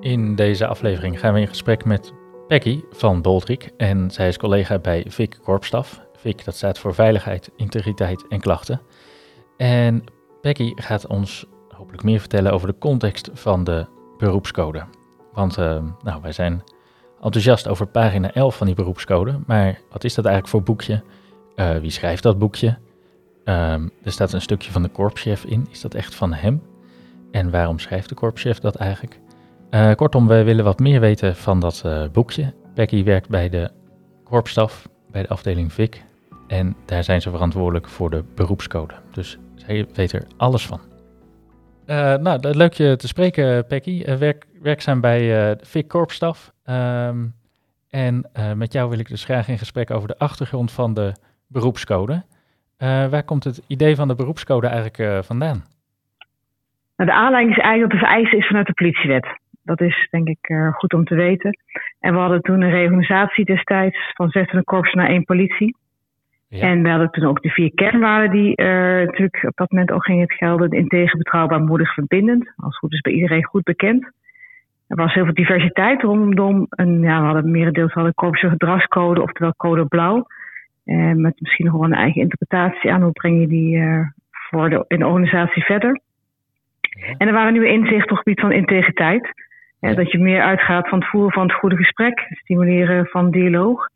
In 0.00 0.34
deze 0.34 0.66
aflevering 0.66 1.20
gaan 1.20 1.34
we 1.34 1.40
in 1.40 1.48
gesprek 1.48 1.84
met 1.84 2.12
Peggy 2.48 2.82
van 2.90 3.22
Boldrik 3.22 3.72
en 3.76 4.10
zij 4.10 4.28
is 4.28 4.36
collega 4.36 4.78
bij 4.78 5.04
VIC 5.08 5.38
Korpsstaf. 5.42 6.00
VIC 6.16 6.44
dat 6.44 6.54
staat 6.54 6.78
voor 6.78 6.94
Veiligheid, 6.94 7.50
Integriteit 7.56 8.28
en 8.28 8.40
Klachten. 8.40 8.80
En 9.56 10.04
Peggy 10.40 10.72
gaat 10.74 11.06
ons 11.06 11.46
hopelijk 11.68 12.02
meer 12.02 12.20
vertellen 12.20 12.52
over 12.52 12.68
de 12.68 12.78
context 12.78 13.30
van 13.32 13.64
de 13.64 13.86
beroepscode. 14.18 14.84
Want 15.32 15.58
uh, 15.58 15.82
nou, 16.02 16.22
wij 16.22 16.32
zijn 16.32 16.62
enthousiast 17.22 17.68
over 17.68 17.86
pagina 17.86 18.32
11 18.32 18.56
van 18.56 18.66
die 18.66 18.76
beroepscode, 18.76 19.40
maar 19.46 19.80
wat 19.90 20.04
is 20.04 20.14
dat 20.14 20.24
eigenlijk 20.24 20.54
voor 20.54 20.62
boekje? 20.62 21.02
Uh, 21.56 21.76
wie 21.76 21.90
schrijft 21.90 22.22
dat 22.22 22.38
boekje? 22.38 22.78
Um, 23.44 23.90
er 24.02 24.12
staat 24.12 24.32
een 24.32 24.40
stukje 24.40 24.72
van 24.72 24.82
de 24.82 24.88
korpschef 24.88 25.44
in. 25.44 25.66
Is 25.70 25.80
dat 25.80 25.94
echt 25.94 26.14
van 26.14 26.32
hem? 26.32 26.62
En 27.30 27.50
waarom 27.50 27.78
schrijft 27.78 28.08
de 28.08 28.14
korpschef 28.14 28.58
dat 28.58 28.74
eigenlijk? 28.74 29.20
Uh, 29.70 29.92
kortom, 29.92 30.26
we 30.28 30.44
willen 30.44 30.64
wat 30.64 30.78
meer 30.78 31.00
weten 31.00 31.36
van 31.36 31.60
dat 31.60 31.82
uh, 31.86 32.04
boekje. 32.12 32.52
Becky 32.74 33.04
werkt 33.04 33.28
bij 33.28 33.48
de 33.48 33.70
korpsstaf, 34.24 34.88
bij 35.10 35.22
de 35.22 35.28
afdeling 35.28 35.72
VIC. 35.72 36.02
En 36.48 36.76
daar 36.84 37.04
zijn 37.04 37.20
ze 37.20 37.30
verantwoordelijk 37.30 37.88
voor 37.88 38.10
de 38.10 38.24
beroepscode. 38.34 38.94
Dus 39.12 39.38
zij 39.54 39.86
weet 39.94 40.12
er 40.12 40.26
alles 40.36 40.66
van. 40.66 40.80
Uh, 41.86 42.14
nou, 42.14 42.54
leuk 42.54 42.72
je 42.72 42.96
te 42.96 43.08
spreken, 43.08 43.64
Becky. 43.68 44.16
werk, 44.18 44.46
werkzaam 44.62 45.00
bij 45.00 45.18
de 45.18 45.64
VIC 45.64 45.88
Korpsstaf. 45.88 46.52
Um, 46.64 47.34
en 47.90 48.30
met 48.56 48.72
jou 48.72 48.90
wil 48.90 48.98
ik 48.98 49.08
dus 49.08 49.24
graag 49.24 49.48
in 49.48 49.58
gesprek 49.58 49.90
over 49.90 50.08
de 50.08 50.18
achtergrond 50.18 50.72
van 50.72 50.94
de 50.94 51.12
beroepscode. 51.48 52.24
waar 52.78 53.24
komt 53.24 53.44
het 53.44 53.62
idee 53.66 53.96
van 53.96 54.08
de 54.08 54.14
beroepscode 54.14 54.66
eigenlijk 54.66 55.24
vandaan? 55.24 55.64
Nou, 56.96 57.10
de 57.10 57.16
aanleiding 57.16 57.56
is 57.56 57.62
eigenlijk 57.62 57.92
dat 57.92 58.00
de 58.00 58.06
vereiste 58.06 58.36
is 58.36 58.46
vanuit 58.46 58.66
de 58.66 58.72
politiewet. 58.72 59.26
Dat 59.66 59.80
is 59.80 60.08
denk 60.10 60.28
ik 60.28 60.48
uh, 60.48 60.72
goed 60.72 60.94
om 60.94 61.04
te 61.04 61.14
weten. 61.14 61.58
En 62.00 62.12
we 62.12 62.18
hadden 62.18 62.42
toen 62.42 62.62
een 62.62 62.70
reorganisatie 62.70 63.44
destijds 63.44 64.12
van 64.14 64.30
26 64.30 64.64
korps 64.64 64.92
naar 64.92 65.08
één 65.08 65.24
politie. 65.24 65.76
Ja. 66.48 66.60
En 66.60 66.82
we 66.82 66.88
hadden 66.88 67.10
toen 67.10 67.24
ook 67.24 67.42
de 67.42 67.48
vier 67.48 67.74
kernwaarden 67.74 68.30
die 68.30 68.60
uh, 68.60 68.66
natuurlijk 68.66 69.42
op 69.42 69.56
dat 69.56 69.70
moment 69.70 69.90
ook 69.90 70.04
gingen 70.04 70.30
gelden. 70.30 70.70
Integer, 70.70 71.18
betrouwbaar, 71.18 71.60
moedig, 71.60 71.94
verbindend. 71.94 72.52
Als 72.56 72.78
goed 72.78 72.92
is 72.92 73.00
bij 73.00 73.12
iedereen 73.12 73.44
goed 73.44 73.62
bekend. 73.62 74.04
Er 74.86 74.96
was 74.96 75.14
heel 75.14 75.24
veel 75.24 75.34
diversiteit 75.34 76.02
rondom. 76.02 76.66
En 76.68 77.00
ja, 77.00 77.20
we 77.20 77.26
hadden 77.26 77.50
merendeels 77.50 77.92
hadden 77.92 78.14
korpsen 78.14 78.50
gedragscode, 78.50 79.22
oftewel 79.22 79.54
code 79.56 79.86
blauw. 79.86 80.26
Uh, 80.84 81.12
met 81.12 81.40
misschien 81.40 81.66
nog 81.66 81.74
wel 81.74 81.84
een 81.84 81.92
eigen 81.92 82.20
interpretatie 82.20 82.92
aan. 82.92 83.02
Hoe 83.02 83.12
breng 83.12 83.40
je 83.40 83.46
die 83.46 83.82
voor 84.30 84.70
de, 84.70 84.84
in 84.88 84.98
de 84.98 85.06
organisatie 85.06 85.64
verder? 85.64 86.00
Ja. 86.80 87.14
En 87.18 87.26
er 87.26 87.32
waren 87.32 87.52
nieuwe 87.52 87.72
inzichten 87.72 88.02
op 88.02 88.08
het 88.08 88.18
gebied 88.18 88.40
van 88.40 88.52
integriteit. 88.52 89.45
Ja. 89.80 89.94
Dat 89.94 90.10
je 90.10 90.18
meer 90.18 90.42
uitgaat 90.42 90.88
van 90.88 90.98
het 90.98 91.08
voeren 91.08 91.32
van 91.32 91.42
het 91.42 91.52
goede 91.52 91.76
gesprek, 91.76 92.26
stimuleren 92.28 93.06
van 93.06 93.30
dialoog. 93.30 93.88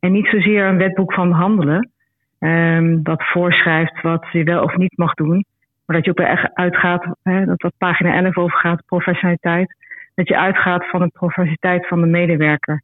En 0.00 0.12
niet 0.12 0.26
zozeer 0.26 0.66
een 0.66 0.78
wetboek 0.78 1.12
van 1.12 1.32
handelen, 1.32 1.90
um, 2.38 3.02
dat 3.02 3.22
voorschrijft 3.22 4.02
wat 4.02 4.26
je 4.32 4.44
wel 4.44 4.62
of 4.62 4.76
niet 4.76 4.96
mag 4.96 5.14
doen. 5.14 5.44
Maar 5.86 5.96
dat 5.96 6.04
je 6.04 6.10
ook 6.10 6.26
echt 6.26 6.54
uitgaat, 6.54 7.06
hè, 7.22 7.44
dat 7.44 7.62
wat 7.62 7.72
pagina 7.78 8.14
11 8.14 8.36
over 8.36 8.58
gaat, 8.58 8.86
professionaliteit. 8.86 9.76
Dat 10.14 10.28
je 10.28 10.38
uitgaat 10.38 10.88
van 10.88 11.00
de 11.00 11.08
professionaliteit 11.08 11.88
van 11.88 12.00
de 12.00 12.06
medewerker. 12.06 12.82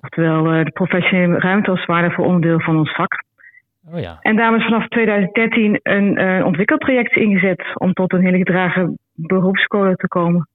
Oftewel 0.00 0.54
uh, 0.54 0.64
de 0.64 0.70
professionele 0.70 1.38
ruimte 1.38 1.70
als 1.70 1.86
waardevol 1.86 2.24
onderdeel 2.24 2.60
van 2.60 2.76
ons 2.76 2.94
vak. 2.94 3.24
Oh 3.92 4.00
ja. 4.00 4.18
En 4.20 4.36
daarom 4.36 4.56
is 4.56 4.64
vanaf 4.64 4.88
2013 4.88 5.80
een 5.82 6.20
uh, 6.20 6.44
ontwikkelproject 6.46 7.16
ingezet 7.16 7.64
om 7.74 7.92
tot 7.92 8.12
een 8.12 8.24
hele 8.24 8.36
gedragen 8.36 8.98
beroepscode 9.14 9.96
te 9.96 10.08
komen. 10.08 10.48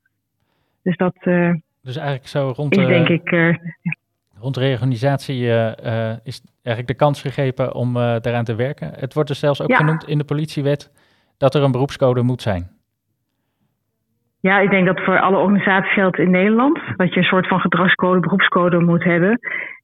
Dus 0.86 0.98
dat 0.98 1.16
uh, 1.24 1.54
dus 1.82 1.96
eigenlijk 1.96 2.28
zo 2.28 2.54
rond 2.56 2.78
is 2.78 2.88
denk 2.88 3.08
ik... 3.08 3.32
Uh, 3.32 3.56
rond 4.40 4.54
de 4.54 4.60
reorganisatie 4.60 5.42
uh, 5.42 6.12
is 6.24 6.42
eigenlijk 6.64 6.88
de 6.88 7.04
kans 7.06 7.22
gegeven 7.22 7.74
om 7.74 7.94
daaraan 7.94 8.44
te 8.44 8.56
werken. 8.56 8.92
Het 8.96 9.14
wordt 9.14 9.30
dus 9.30 9.40
zelfs 9.40 9.62
ook 9.62 9.70
ja. 9.70 9.78
genoemd 9.78 10.08
in 10.08 10.18
de 10.18 10.24
politiewet 10.24 10.92
dat 11.38 11.56
er 11.56 11.64
een 11.64 11.72
beroepscode 11.72 12.22
moet 12.22 12.42
zijn. 12.42 12.68
Ja, 14.40 14.60
ik 14.60 14.70
denk 14.70 14.86
dat 14.86 15.00
voor 15.00 15.20
alle 15.20 15.38
organisaties 15.38 15.94
geldt 15.94 16.18
in 16.18 16.32
Nederland 16.32 16.80
dat 16.96 17.14
je 17.14 17.20
een 17.20 17.26
soort 17.26 17.48
van 17.48 17.60
gedragscode, 17.60 18.20
beroepscode 18.20 18.80
moet 18.80 19.04
hebben. 19.04 19.40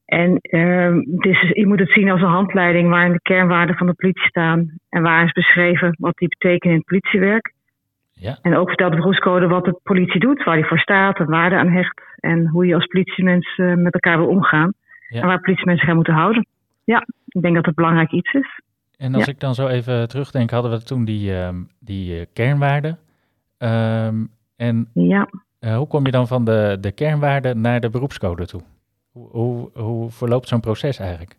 En 0.05 0.37
uh, 0.41 0.95
is, 1.19 1.51
je 1.53 1.67
moet 1.67 1.79
het 1.79 1.91
zien 1.91 2.09
als 2.09 2.21
een 2.21 2.27
handleiding 2.27 2.89
waarin 2.89 3.11
de 3.11 3.21
kernwaarden 3.21 3.75
van 3.75 3.87
de 3.87 3.93
politie 3.93 4.27
staan 4.27 4.77
en 4.89 5.01
waar 5.01 5.25
is 5.25 5.31
beschreven 5.31 5.95
wat 5.99 6.17
die 6.17 6.27
betekenen 6.27 6.73
in 6.73 6.79
het 6.79 6.87
politiewerk. 6.87 7.53
Ja. 8.21 8.37
En 8.41 8.55
ook 8.55 8.67
vertelt 8.67 8.91
de 8.91 8.97
beroepscode 8.97 9.47
wat 9.47 9.65
de 9.65 9.79
politie 9.83 10.19
doet, 10.19 10.43
waar 10.43 10.55
die 10.55 10.65
voor 10.65 10.79
staat, 10.79 11.19
en 11.19 11.25
waarde 11.25 11.55
aan 11.55 11.71
hecht. 11.71 12.01
En 12.19 12.47
hoe 12.47 12.65
je 12.65 12.75
als 12.75 12.85
politiemens 12.85 13.57
uh, 13.57 13.75
met 13.75 13.93
elkaar 13.93 14.17
wil 14.17 14.27
omgaan. 14.27 14.73
Ja. 15.07 15.21
En 15.21 15.27
waar 15.27 15.41
politiemensen 15.41 15.87
gaan 15.87 15.95
moeten 15.95 16.13
houden. 16.13 16.47
Ja, 16.83 17.05
ik 17.25 17.41
denk 17.41 17.55
dat 17.55 17.65
het 17.65 17.75
belangrijk 17.75 18.11
iets 18.11 18.33
is. 18.33 18.61
En 18.97 19.13
als 19.13 19.25
ja. 19.25 19.31
ik 19.31 19.39
dan 19.39 19.53
zo 19.53 19.67
even 19.67 20.07
terugdenk, 20.07 20.49
hadden 20.49 20.71
we 20.71 20.83
toen 20.83 21.05
die, 21.05 21.33
um, 21.33 21.69
die 21.79 22.19
uh, 22.19 22.25
kernwaarden. 22.33 22.97
Um, 23.57 24.29
en 24.55 24.89
ja. 24.93 25.27
uh, 25.59 25.77
hoe 25.77 25.87
kom 25.87 26.05
je 26.05 26.11
dan 26.11 26.27
van 26.27 26.45
de, 26.45 26.77
de 26.81 26.91
kernwaarden 26.91 27.61
naar 27.61 27.79
de 27.79 27.89
beroepscode 27.89 28.45
toe? 28.45 28.61
Hoe, 29.11 29.29
hoe, 29.31 29.69
hoe 29.73 30.11
verloopt 30.11 30.47
zo'n 30.47 30.59
proces 30.59 30.99
eigenlijk? 30.99 31.35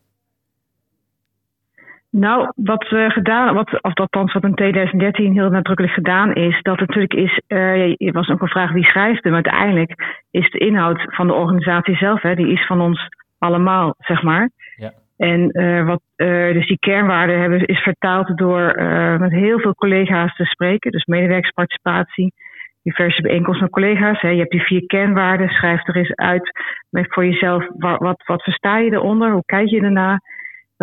Nou, 2.12 2.52
wat 2.54 2.88
we 2.88 3.10
gedaan, 3.10 3.54
wat, 3.54 3.82
of 3.82 3.94
althans 3.94 4.32
wat 4.32 4.44
in 4.44 4.54
2013 4.54 5.32
heel 5.32 5.50
nadrukkelijk 5.50 5.94
gedaan 5.94 6.32
is, 6.32 6.62
dat 6.62 6.78
natuurlijk 6.78 7.14
is, 7.14 7.40
uh, 7.48 8.06
er 8.06 8.12
was 8.12 8.28
ook 8.28 8.40
een 8.40 8.48
vraag 8.48 8.72
wie 8.72 8.84
schrijft 8.84 9.24
hem. 9.24 9.34
Uiteindelijk 9.34 10.22
is 10.30 10.50
de 10.50 10.58
inhoud 10.58 11.02
van 11.06 11.26
de 11.26 11.32
organisatie 11.32 11.96
zelf, 11.96 12.22
hè, 12.22 12.34
die 12.34 12.52
is 12.52 12.66
van 12.66 12.80
ons 12.80 13.08
allemaal, 13.38 13.94
zeg 13.98 14.22
maar. 14.22 14.50
Ja. 14.76 14.92
En 15.16 15.48
uh, 15.52 15.86
wat, 15.86 16.00
uh, 16.16 16.52
dus 16.52 16.66
die 16.66 16.78
kernwaarden 16.78 17.40
hebben, 17.40 17.66
is 17.66 17.80
vertaald 17.80 18.38
door 18.38 18.74
met 19.18 19.30
heel 19.30 19.58
veel 19.58 19.74
collega's 19.74 20.36
te 20.36 20.44
spreken, 20.44 20.90
dus 20.90 21.04
medewerkersparticipatie, 21.04 22.32
diverse 22.82 23.22
bijeenkomsten 23.22 23.64
met 23.64 23.72
collega's. 23.72 24.20
Hè. 24.20 24.28
Je 24.28 24.38
hebt 24.38 24.50
die 24.50 24.62
vier 24.62 24.86
kernwaarden, 24.86 25.48
schrijf 25.48 25.88
er 25.88 25.96
eens 25.96 26.14
uit 26.14 26.50
met 26.90 27.06
voor 27.08 27.24
jezelf, 27.24 27.66
wat, 27.76 27.98
wat, 27.98 28.22
wat 28.26 28.42
versta 28.42 28.78
je 28.78 28.92
eronder, 28.92 29.32
hoe 29.32 29.44
kijk 29.46 29.68
je 29.68 29.80
ernaar? 29.80 30.20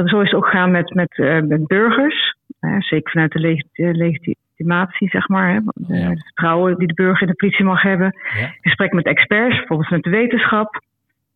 Zo 0.06 0.20
is 0.20 0.32
het 0.32 0.34
ook 0.34 0.48
gaan 0.48 0.72
met, 0.72 0.94
met, 0.94 1.18
uh, 1.18 1.42
met 1.42 1.68
burgers. 1.68 2.36
Uh, 2.62 2.80
zeker 2.80 3.12
vanuit 3.12 3.32
de 3.32 3.40
leg 3.40 3.62
legitimatie, 3.74 5.10
zeg 5.10 5.28
maar. 5.28 5.54
Hè, 5.54 5.60
de, 5.74 5.98
ja. 5.98 6.10
Het 6.10 6.24
vertrouwen 6.24 6.78
die 6.78 6.88
de 6.88 6.94
burger 6.94 7.22
in 7.22 7.28
de 7.28 7.36
politie 7.36 7.66
mag 7.66 7.82
hebben. 7.82 8.16
Ja. 8.40 8.54
Gesprek 8.62 8.94
met 8.94 9.06
experts, 9.06 9.58
bijvoorbeeld 9.58 9.90
met 9.90 10.04
de 10.04 10.10
wetenschap. 10.10 10.82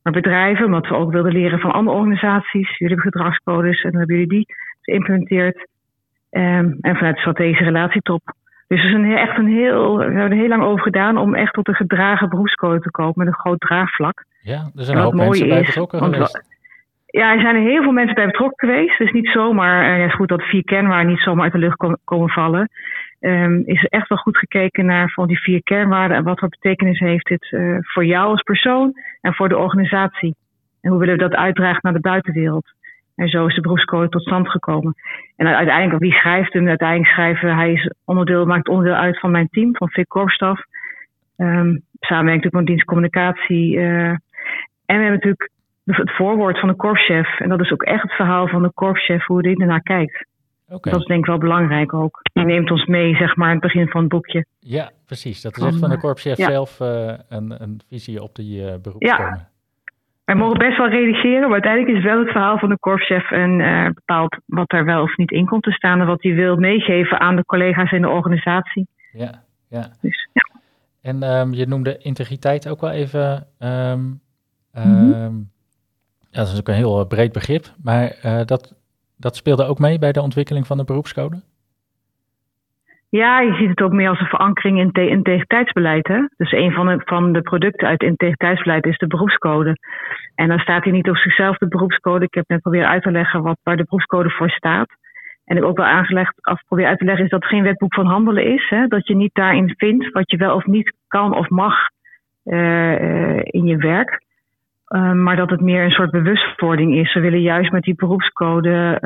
Maar 0.03 0.13
bedrijven, 0.13 0.65
omdat 0.65 0.87
we 0.87 0.95
ook 0.95 1.11
wilden 1.11 1.31
leren 1.31 1.59
van 1.59 1.71
andere 1.71 1.97
organisaties. 1.97 2.77
Jullie 2.77 2.95
hebben 2.95 3.11
gedragscodes 3.11 3.83
en 3.83 3.89
dan 3.89 3.99
hebben 3.99 4.17
jullie 4.17 4.31
die 4.31 4.55
geïmplementeerd. 4.81 5.67
Um, 6.31 6.77
en 6.81 6.95
vanuit 6.95 7.15
de 7.15 7.21
strategische 7.21 7.63
relatietop. 7.63 8.21
Dus 8.67 8.83
is 8.83 8.93
een, 8.93 9.17
echt 9.17 9.37
een 9.37 9.47
heel, 9.47 9.97
we 9.97 10.03
hebben 10.03 10.31
er 10.31 10.37
heel 10.37 10.47
lang 10.47 10.63
over 10.63 10.83
gedaan 10.83 11.17
om 11.17 11.35
echt 11.35 11.53
tot 11.53 11.67
een 11.67 11.75
gedragen 11.75 12.29
beroepscode 12.29 12.79
te 12.79 12.91
komen 12.91 13.13
met 13.15 13.27
een 13.27 13.33
groot 13.33 13.59
draagvlak. 13.59 14.25
Ja, 14.41 14.71
er 14.75 14.83
zijn 14.83 14.97
een 14.97 15.03
hoop 15.03 15.13
mensen 15.13 15.47
bij 15.47 15.61
betrokken 15.61 15.99
geweest. 15.99 16.52
Ja, 17.19 17.33
er 17.33 17.41
zijn 17.41 17.55
heel 17.55 17.81
veel 17.81 17.91
mensen 17.91 18.15
bij 18.15 18.25
betrokken 18.25 18.69
geweest. 18.69 18.97
Dus 18.97 19.11
niet 19.11 19.27
zomaar, 19.27 19.97
uh, 19.97 20.05
is 20.05 20.13
goed 20.13 20.27
dat 20.27 20.43
vier 20.43 20.63
kernwaarden 20.63 21.11
niet 21.11 21.19
zomaar 21.19 21.43
uit 21.43 21.51
de 21.51 21.59
lucht 21.59 21.75
kom, 21.75 21.97
komen 22.03 22.29
vallen. 22.29 22.69
Um, 23.19 23.61
is 23.65 23.85
echt 23.85 24.07
wel 24.07 24.17
goed 24.17 24.37
gekeken 24.37 24.85
naar 24.85 25.09
van 25.09 25.27
die 25.27 25.39
vier 25.39 25.63
kernwaarden 25.63 26.17
en 26.17 26.23
wat 26.23 26.39
voor 26.39 26.49
betekenis 26.49 26.99
heeft 26.99 27.27
dit 27.27 27.51
uh, 27.51 27.77
voor 27.81 28.05
jou 28.05 28.29
als 28.29 28.41
persoon 28.41 28.93
en 29.21 29.33
voor 29.33 29.49
de 29.49 29.57
organisatie. 29.57 30.35
En 30.81 30.89
hoe 30.89 30.99
willen 30.99 31.17
we 31.17 31.21
dat 31.21 31.35
uitdragen 31.35 31.79
naar 31.81 31.93
de 31.93 31.99
buitenwereld. 31.99 32.73
En 33.15 33.27
zo 33.27 33.45
is 33.45 33.55
de 33.55 33.61
beroepscode 33.61 34.09
tot 34.09 34.21
stand 34.21 34.49
gekomen. 34.49 34.93
En 35.35 35.47
uiteindelijk, 35.47 36.01
wie 36.01 36.13
schrijft 36.13 36.53
hem? 36.53 36.67
Uiteindelijk 36.67 37.09
schrijven, 37.09 37.55
hij 37.55 37.71
is 37.71 37.91
onderdeel, 38.05 38.45
maakt 38.45 38.67
onderdeel 38.67 38.95
uit 38.95 39.19
van 39.19 39.31
mijn 39.31 39.49
team, 39.49 39.75
van 39.75 39.89
Vic 39.89 40.07
Korpsstaf. 40.07 40.61
Um, 41.37 41.81
samenwerking 41.99 42.53
met 42.53 42.65
dienstcommunicatie. 42.65 43.75
Uh, 43.75 44.09
en 44.09 44.19
we 44.85 45.03
hebben 45.03 45.11
natuurlijk 45.11 45.51
het 45.85 46.15
voorwoord 46.15 46.59
van 46.59 46.69
de 46.69 46.75
korpschef. 46.75 47.39
En 47.39 47.49
dat 47.49 47.59
is 47.59 47.71
ook 47.71 47.83
echt 47.83 48.01
het 48.01 48.11
verhaal 48.11 48.47
van 48.47 48.61
de 48.61 48.71
korpschef, 48.73 49.25
hoe 49.25 49.41
hij 49.41 49.55
ernaar 49.55 49.81
kijkt. 49.81 50.25
Okay. 50.67 50.93
Dat 50.93 51.01
is 51.01 51.07
denk 51.07 51.19
ik 51.19 51.25
wel 51.25 51.37
belangrijk 51.37 51.93
ook. 51.93 52.19
Die 52.33 52.45
neemt 52.45 52.71
ons 52.71 52.85
mee, 52.85 53.15
zeg 53.15 53.35
maar, 53.35 53.47
aan 53.47 53.53
het 53.53 53.61
begin 53.61 53.87
van 53.87 54.01
het 54.01 54.09
boekje. 54.09 54.45
Ja, 54.59 54.91
precies. 55.05 55.41
Dat 55.41 55.57
is 55.57 55.63
echt 55.63 55.79
van 55.79 55.89
de 55.89 55.99
korpschef 55.99 56.37
ja. 56.37 56.49
zelf 56.49 56.79
uh, 56.79 57.13
een, 57.29 57.61
een, 57.61 57.81
visie 57.89 58.21
op 58.21 58.35
die 58.35 58.61
uh. 58.61 58.73
Ja. 58.97 59.51
Wij 60.25 60.35
mogen 60.35 60.57
best 60.57 60.77
wel 60.77 60.89
redigeren, 60.89 61.41
maar 61.41 61.51
uiteindelijk 61.51 61.97
is 61.97 62.03
wel 62.03 62.19
het 62.19 62.31
verhaal 62.31 62.57
van 62.57 62.69
de 62.69 62.79
korpschef 62.79 63.31
en 63.31 63.59
uh, 63.59 63.85
bepaalt 63.85 64.37
wat 64.45 64.71
er 64.71 64.85
wel 64.85 65.01
of 65.01 65.17
niet 65.17 65.31
in 65.31 65.45
komt 65.45 65.63
te 65.63 65.71
staan 65.71 65.99
en 65.99 66.07
wat 66.07 66.23
hij 66.23 66.33
wil 66.33 66.55
meegeven 66.55 67.19
aan 67.19 67.35
de 67.35 67.45
collega's 67.45 67.91
in 67.91 68.01
de 68.01 68.09
organisatie. 68.09 68.87
Ja, 69.11 69.43
ja. 69.69 69.87
Dus, 70.01 70.29
ja. 70.33 70.59
En 71.01 71.23
um, 71.23 71.53
je 71.53 71.65
noemde 71.65 71.97
integriteit 71.97 72.69
ook 72.69 72.81
wel 72.81 72.91
even. 72.91 73.47
Um. 73.59 74.21
Ja, 76.33 76.39
dat 76.39 76.51
is 76.53 76.59
ook 76.59 76.67
een 76.67 76.83
heel 76.83 77.07
breed 77.07 77.31
begrip, 77.31 77.65
maar 77.83 78.15
uh, 78.25 78.41
dat, 78.45 78.73
dat 79.17 79.35
speelde 79.35 79.65
ook 79.65 79.79
mee 79.79 79.99
bij 79.99 80.11
de 80.11 80.21
ontwikkeling 80.21 80.67
van 80.67 80.77
de 80.77 80.83
beroepscode? 80.83 81.41
Ja, 83.09 83.39
je 83.39 83.53
ziet 83.53 83.69
het 83.69 83.81
ook 83.81 83.91
meer 83.91 84.09
als 84.09 84.19
een 84.19 84.35
verankering 84.35 84.79
in 84.79 84.91
te 84.91 85.07
integriteitsbeleid. 85.07 86.07
Hè? 86.07 86.19
Dus 86.37 86.51
een 86.51 86.71
van 86.71 86.87
de, 86.87 87.01
van 87.05 87.33
de 87.33 87.41
producten 87.41 87.87
uit 87.87 88.01
integriteitsbeleid 88.01 88.85
is 88.85 88.97
de 88.97 89.07
beroepscode. 89.07 89.77
En 90.35 90.47
dan 90.47 90.59
staat 90.59 90.83
hier 90.83 90.93
niet 90.93 91.09
op 91.09 91.17
zichzelf 91.17 91.57
de 91.57 91.67
beroepscode. 91.67 92.25
Ik 92.25 92.33
heb 92.33 92.47
net 92.47 92.61
proberen 92.61 92.87
uit 92.87 93.03
te 93.03 93.11
leggen 93.11 93.41
wat, 93.41 93.57
waar 93.63 93.77
de 93.77 93.83
beroepscode 93.83 94.29
voor 94.29 94.49
staat. 94.49 94.89
En 95.45 95.57
ik 95.57 95.63
ook 95.63 95.77
wel 95.77 95.85
aangelegd, 95.85 96.33
af 96.41 96.63
probeer 96.67 96.87
uit 96.87 96.97
te 96.97 97.05
leggen, 97.05 97.23
is 97.23 97.29
dat 97.29 97.41
het 97.41 97.49
geen 97.49 97.63
wetboek 97.63 97.93
van 97.93 98.05
handelen 98.05 98.45
is. 98.45 98.69
Hè? 98.69 98.87
Dat 98.87 99.07
je 99.07 99.15
niet 99.15 99.33
daarin 99.33 99.73
vindt 99.77 100.11
wat 100.11 100.31
je 100.31 100.37
wel 100.37 100.55
of 100.55 100.65
niet 100.65 100.93
kan 101.07 101.37
of 101.37 101.49
mag 101.49 101.73
uh, 102.45 103.37
in 103.43 103.65
je 103.65 103.77
werk. 103.77 104.21
Uh, 104.93 105.11
maar 105.11 105.35
dat 105.35 105.49
het 105.49 105.61
meer 105.61 105.83
een 105.83 105.91
soort 105.91 106.11
bewustwording 106.11 106.95
is. 106.95 107.13
We 107.13 107.19
willen 107.19 107.41
juist 107.41 107.71
met 107.71 107.83
die 107.83 107.95
beroepscode 107.95 108.99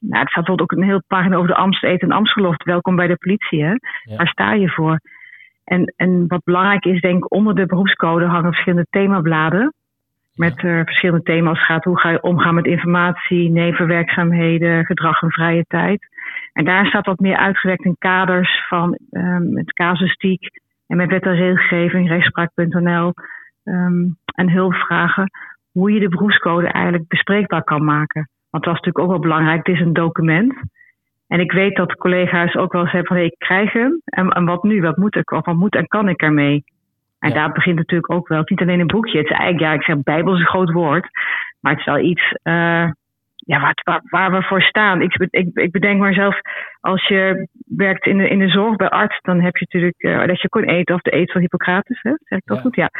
nou, 0.00 0.20
het 0.20 0.30
staat 0.30 0.44
bijvoorbeeld 0.44 0.72
ook 0.72 0.78
een 0.78 0.88
hele 0.88 1.02
pagina 1.06 1.36
over 1.36 1.48
de 1.48 1.54
Amsterdam 1.54 2.10
en 2.10 2.16
Amstgeloft. 2.16 2.64
Welkom 2.64 2.96
bij 2.96 3.06
de 3.06 3.16
politie, 3.16 3.64
hè? 3.64 3.74
Waar 4.16 4.28
sta 4.28 4.52
je 4.52 4.68
voor? 4.68 5.00
En, 5.64 5.94
en 5.96 6.26
wat 6.26 6.44
belangrijk 6.44 6.84
is, 6.84 7.00
denk 7.00 7.16
ik, 7.16 7.32
onder 7.32 7.54
de 7.54 7.66
beroepscode 7.66 8.24
hangen 8.24 8.52
verschillende 8.52 8.86
themabladen. 8.90 9.72
Met 10.34 10.62
uh, 10.62 10.80
verschillende 10.84 11.22
thema's 11.22 11.64
gaat 11.64 11.84
hoe 11.84 11.98
ga 11.98 12.10
je 12.10 12.22
omgaan 12.22 12.54
met 12.54 12.66
informatie, 12.66 13.50
nevenwerkzaamheden, 13.50 14.84
gedrag 14.84 15.22
en 15.22 15.30
vrije 15.30 15.64
tijd. 15.68 16.06
En 16.52 16.64
daar 16.64 16.86
staat 16.86 17.06
wat 17.06 17.18
meer 17.18 17.36
uitgewerkt 17.36 17.84
in 17.84 17.96
kaders 17.98 18.66
van 18.68 18.98
um, 19.10 19.52
met 19.52 19.72
casuïstiek 19.72 20.50
en 20.86 20.96
met 20.96 21.10
wet 21.10 21.22
en 21.22 21.34
regelgeving, 21.34 22.08
rechtspraak.nl 22.08 23.12
um, 23.64 24.16
en 24.38 24.50
hulpvragen. 24.50 25.30
Hoe 25.72 25.92
je 25.92 26.00
de 26.00 26.08
beroepscode 26.08 26.66
eigenlijk 26.66 27.08
bespreekbaar 27.08 27.64
kan 27.64 27.84
maken. 27.84 28.28
Want 28.50 28.64
dat 28.64 28.72
was 28.72 28.84
natuurlijk 28.84 29.04
ook 29.04 29.10
wel 29.10 29.28
belangrijk. 29.28 29.66
Het 29.66 29.76
is 29.76 29.80
een 29.80 29.92
document. 29.92 30.54
En 31.26 31.40
ik 31.40 31.52
weet 31.52 31.76
dat 31.76 31.94
collega's 31.94 32.54
ook 32.54 32.72
wel 32.72 32.86
hebben 32.86 33.06
van 33.06 33.16
hey, 33.16 33.26
ik 33.26 33.38
krijg 33.38 33.72
hem. 33.72 34.00
En, 34.04 34.28
en 34.28 34.44
wat 34.44 34.62
nu? 34.62 34.80
Wat 34.80 34.96
moet 34.96 35.16
ik? 35.16 35.30
Of 35.30 35.44
wat 35.44 35.54
moet 35.54 35.74
en 35.74 35.86
kan 35.86 36.08
ik 36.08 36.22
ermee? 36.22 36.64
En 37.18 37.32
daar 37.32 37.52
begint 37.52 37.76
natuurlijk 37.76 38.12
ook 38.12 38.28
wel. 38.28 38.38
Het 38.38 38.50
is 38.50 38.56
niet 38.56 38.68
alleen 38.68 38.80
een 38.80 38.86
boekje. 38.86 39.18
Het 39.18 39.30
is 39.30 39.36
eigenlijk, 39.36 39.60
ja, 39.60 39.72
ik 39.72 39.82
zeg 39.82 40.02
Bijbel 40.02 40.34
is 40.34 40.40
een 40.40 40.46
groot 40.46 40.72
woord. 40.72 41.08
Maar 41.60 41.72
het 41.72 41.80
is 41.80 41.86
wel 41.86 41.98
iets 41.98 42.32
uh, 42.44 42.90
ja, 43.34 43.60
waar, 43.60 43.80
waar, 43.82 44.02
waar, 44.04 44.30
we 44.30 44.42
voor 44.42 44.62
staan. 44.62 45.02
Ik, 45.02 45.14
ik, 45.30 45.48
ik 45.54 45.70
bedenk 45.70 46.00
maar 46.00 46.14
zelf, 46.14 46.40
als 46.80 47.08
je 47.08 47.48
werkt 47.66 48.06
in 48.06 48.18
de, 48.18 48.28
in 48.28 48.38
de 48.38 48.48
zorg 48.48 48.76
bij 48.76 48.88
arts, 48.88 49.18
dan 49.20 49.40
heb 49.40 49.56
je 49.56 49.64
natuurlijk 49.64 50.02
uh, 50.02 50.26
dat 50.26 50.40
je 50.40 50.48
kon 50.48 50.64
eten 50.64 50.94
of 50.94 51.00
de 51.00 51.14
eet 51.14 51.32
van 51.32 51.40
Hippocrates. 51.40 52.02
Hè? 52.02 52.12
Zeg 52.24 52.38
ik 52.38 52.46
dat 52.46 52.56
ja. 52.56 52.62
goed? 52.62 52.74
Ja. 52.74 52.90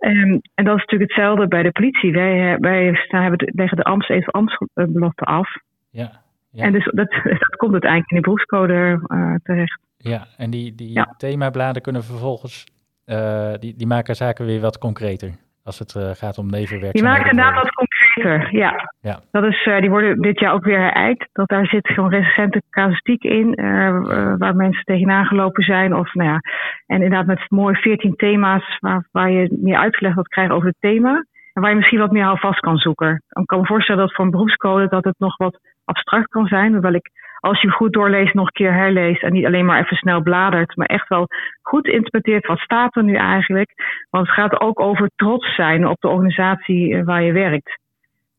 Um, 0.00 0.40
en 0.54 0.64
dat 0.64 0.76
is 0.76 0.84
natuurlijk 0.84 1.10
hetzelfde 1.10 1.48
bij 1.48 1.62
de 1.62 1.70
politie. 1.70 2.12
Wij, 2.12 2.56
wij 2.58 2.94
staan, 2.94 3.22
hebben 3.22 3.52
leggen 3.54 3.76
de 3.76 3.84
Amst 3.84 4.10
even 4.10 4.32
Amstbelofte 4.32 5.24
af. 5.24 5.56
Ja, 5.90 6.20
ja. 6.50 6.64
En 6.64 6.72
dus 6.72 6.84
dat, 6.84 7.10
dat 7.48 7.56
komt 7.56 7.72
uiteindelijk 7.72 8.10
in 8.10 8.16
de 8.16 8.22
beroepscode 8.22 9.00
uh, 9.06 9.34
terecht. 9.42 9.80
Ja, 9.96 10.26
en 10.36 10.50
die, 10.50 10.74
die 10.74 10.92
ja. 10.92 11.14
themabladen 11.16 11.82
kunnen 11.82 12.04
vervolgens, 12.04 12.66
uh, 13.06 13.52
die, 13.58 13.74
die 13.76 13.86
maken 13.86 14.16
zaken 14.16 14.46
weer 14.46 14.60
wat 14.60 14.78
concreter. 14.78 15.30
Als 15.64 15.78
het 15.78 15.94
uh, 15.94 16.10
gaat 16.10 16.38
om 16.38 16.50
nevenwerkzaamheden. 16.50 16.92
Die 16.92 17.02
maken 17.02 17.30
inderdaad 17.30 17.62
wat 17.62 17.74
concreter, 18.14 18.56
ja. 18.56 18.92
ja. 19.00 19.20
Dat 19.30 19.44
is, 19.44 19.66
uh, 19.66 19.80
die 19.80 19.90
worden 19.90 20.20
dit 20.20 20.40
jaar 20.40 20.52
ook 20.52 20.64
weer 20.64 20.78
herijkt. 20.78 21.28
Dat 21.32 21.48
daar 21.48 21.66
zit 21.66 21.88
gewoon 21.88 22.10
recente 22.10 22.62
casuïstiek 22.70 23.22
in, 23.22 23.60
uh, 23.60 24.34
waar 24.38 24.56
mensen 24.56 24.84
tegenaan 24.84 25.26
gelopen 25.26 25.62
zijn. 25.62 25.94
Of, 25.94 26.14
nou 26.14 26.28
ja, 26.28 26.40
en 26.86 27.02
inderdaad 27.02 27.26
met 27.26 27.50
mooi 27.50 27.74
14 27.74 28.16
thema's 28.16 28.78
waar, 28.78 29.06
waar 29.12 29.30
je 29.30 29.58
meer 29.60 29.78
uitgelegd 29.78 30.16
wat 30.16 30.28
krijgt 30.28 30.52
over 30.52 30.68
het 30.68 30.80
thema. 30.80 31.24
En 31.52 31.62
waar 31.62 31.70
je 31.70 31.76
misschien 31.76 31.98
wat 31.98 32.12
meer 32.12 32.24
houvast 32.24 32.60
kan 32.60 32.76
zoeken. 32.76 33.22
Ik 33.28 33.46
kan 33.46 33.60
me 33.60 33.66
voorstellen 33.66 34.00
dat 34.00 34.14
voor 34.14 34.24
een 34.24 34.30
beroepscode 34.30 34.88
dat 34.88 35.04
het 35.04 35.18
nog 35.18 35.36
wat 35.36 35.60
abstract 35.84 36.28
kan 36.28 36.46
zijn. 36.46 36.72
Hoewel 36.72 36.94
ik 36.94 37.10
als 37.40 37.60
je 37.60 37.70
goed 37.70 37.92
doorleest, 37.92 38.34
nog 38.34 38.46
een 38.46 38.52
keer 38.52 38.74
herleest 38.74 39.22
en 39.22 39.32
niet 39.32 39.46
alleen 39.46 39.64
maar 39.64 39.80
even 39.80 39.96
snel 39.96 40.22
bladert, 40.22 40.76
maar 40.76 40.86
echt 40.86 41.08
wel 41.08 41.26
goed 41.62 41.86
interpreteert 41.86 42.46
wat 42.46 42.58
staat 42.58 42.96
er 42.96 43.04
nu 43.04 43.14
eigenlijk. 43.14 43.72
Want 44.10 44.26
het 44.26 44.36
gaat 44.36 44.60
ook 44.60 44.80
over 44.80 45.10
trots 45.16 45.54
zijn 45.54 45.86
op 45.86 46.00
de 46.00 46.08
organisatie 46.08 47.04
waar 47.04 47.22
je 47.22 47.32
werkt. 47.32 47.78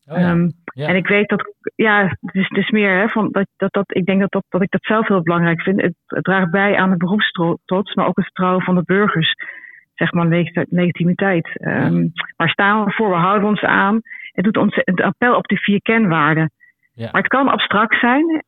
Oh 0.05 0.17
ja. 0.17 0.31
Um, 0.31 0.51
ja. 0.73 0.87
En 0.87 0.95
ik 0.95 1.07
weet 1.07 1.29
dat, 1.29 1.53
ja, 1.75 2.17
het 2.21 2.35
is, 2.35 2.47
het 2.47 2.57
is 2.57 2.69
meer 2.69 2.99
hè, 2.99 3.07
van 3.07 3.29
dat, 3.31 3.47
dat, 3.57 3.73
dat, 3.73 3.95
ik 3.95 4.05
denk 4.05 4.19
dat, 4.19 4.31
dat, 4.31 4.43
dat 4.49 4.61
ik 4.61 4.71
dat 4.71 4.83
zelf 4.83 5.07
heel 5.07 5.23
belangrijk 5.23 5.61
vind. 5.61 5.81
Het, 5.81 5.93
het 6.05 6.23
draagt 6.23 6.51
bij 6.51 6.77
aan 6.77 6.89
de 6.89 6.97
beroepstrots, 6.97 7.93
maar 7.93 8.07
ook 8.07 8.15
het 8.15 8.25
vertrouwen 8.25 8.63
van 8.63 8.75
de 8.75 8.83
burgers. 8.85 9.35
Zeg 9.93 10.11
maar 10.11 10.27
legitimiteit. 10.69 11.49
Um, 11.59 12.11
waar 12.35 12.49
staan 12.49 12.85
we 12.85 12.91
voor? 12.91 13.09
We 13.09 13.15
houden 13.15 13.47
ons 13.47 13.61
aan. 13.61 14.01
Het 14.31 14.43
doet 14.43 14.57
ons 14.57 14.81
een 14.83 15.03
appel 15.03 15.35
op 15.35 15.47
de 15.47 15.57
vier 15.57 15.81
kenwaarden. 15.81 16.51
Ja. 16.93 17.09
Maar 17.11 17.21
het 17.21 17.31
kan 17.31 17.47
abstract 17.47 17.99
zijn. 17.99 18.43